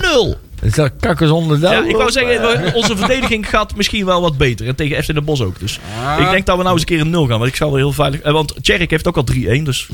[0.00, 0.38] 0.
[0.62, 4.36] Is dat kakkers onder de Ja, ik wou zeggen, onze verdediging gaat misschien wel wat
[4.36, 4.66] beter.
[4.66, 5.58] En tegen FC Den Bosch ook.
[5.60, 6.20] Dus Ah.
[6.20, 7.38] ik denk dat we nou eens een keer een 0 gaan.
[7.38, 8.20] Want ik zal wel heel veilig...
[8.20, 9.62] eh, want Tjerk heeft ook al 3-1.
[9.64, 9.88] Dus.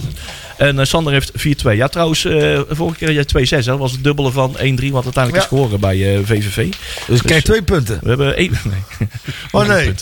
[0.56, 1.76] En eh, Sander heeft 4-2.
[1.76, 3.64] Ja, trouwens, eh, vorige keer had jij 2-6.
[3.64, 3.70] hè.
[3.72, 4.90] Dat was het dubbele van 1-3.
[4.92, 5.40] Wat uiteindelijk Ja.
[5.42, 6.72] is geworden bij eh, VVV.
[7.06, 7.98] Dus ik krijg twee punten.
[8.02, 8.50] We hebben één...
[8.64, 9.08] Nee.
[9.52, 9.94] Oh nee.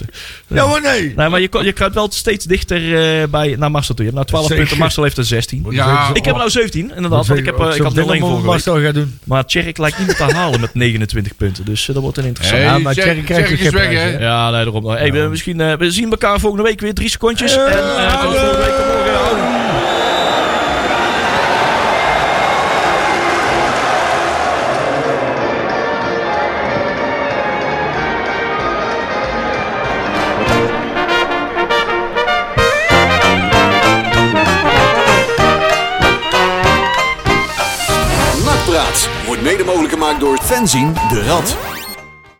[0.46, 1.12] Ja, maar nee.
[1.16, 2.76] Nee, maar je, je kruipt wel steeds dichter
[3.22, 4.04] eh, bij, naar Marcel toe.
[4.04, 4.58] Je hebt nou 12 Zeker.
[4.62, 4.78] punten.
[4.78, 5.66] Marcel heeft er 16.
[5.70, 7.26] Ja, Ik heb er nou 17, inderdaad.
[7.26, 8.42] Want ik, heb, ik had 0-1 vorige week.
[8.44, 9.18] Marcel gaat doen.
[9.24, 11.64] Maar Tjerk lijkt niet te halen met 29 punten.
[11.64, 12.62] Dus eh, dat wordt een interessant.
[12.62, 14.18] Hey, Ja, maar Thierry krijgt Jack is weg, hè?
[14.18, 14.86] Ja, nee, daarom.
[14.86, 16.94] Hey, we, misschien, eh, we zien elkaar volgende week weer.
[16.94, 17.57] Drie secondjes.
[17.57, 19.03] en eh, tot volgende week.
[40.47, 41.84] Fenzin de Rad.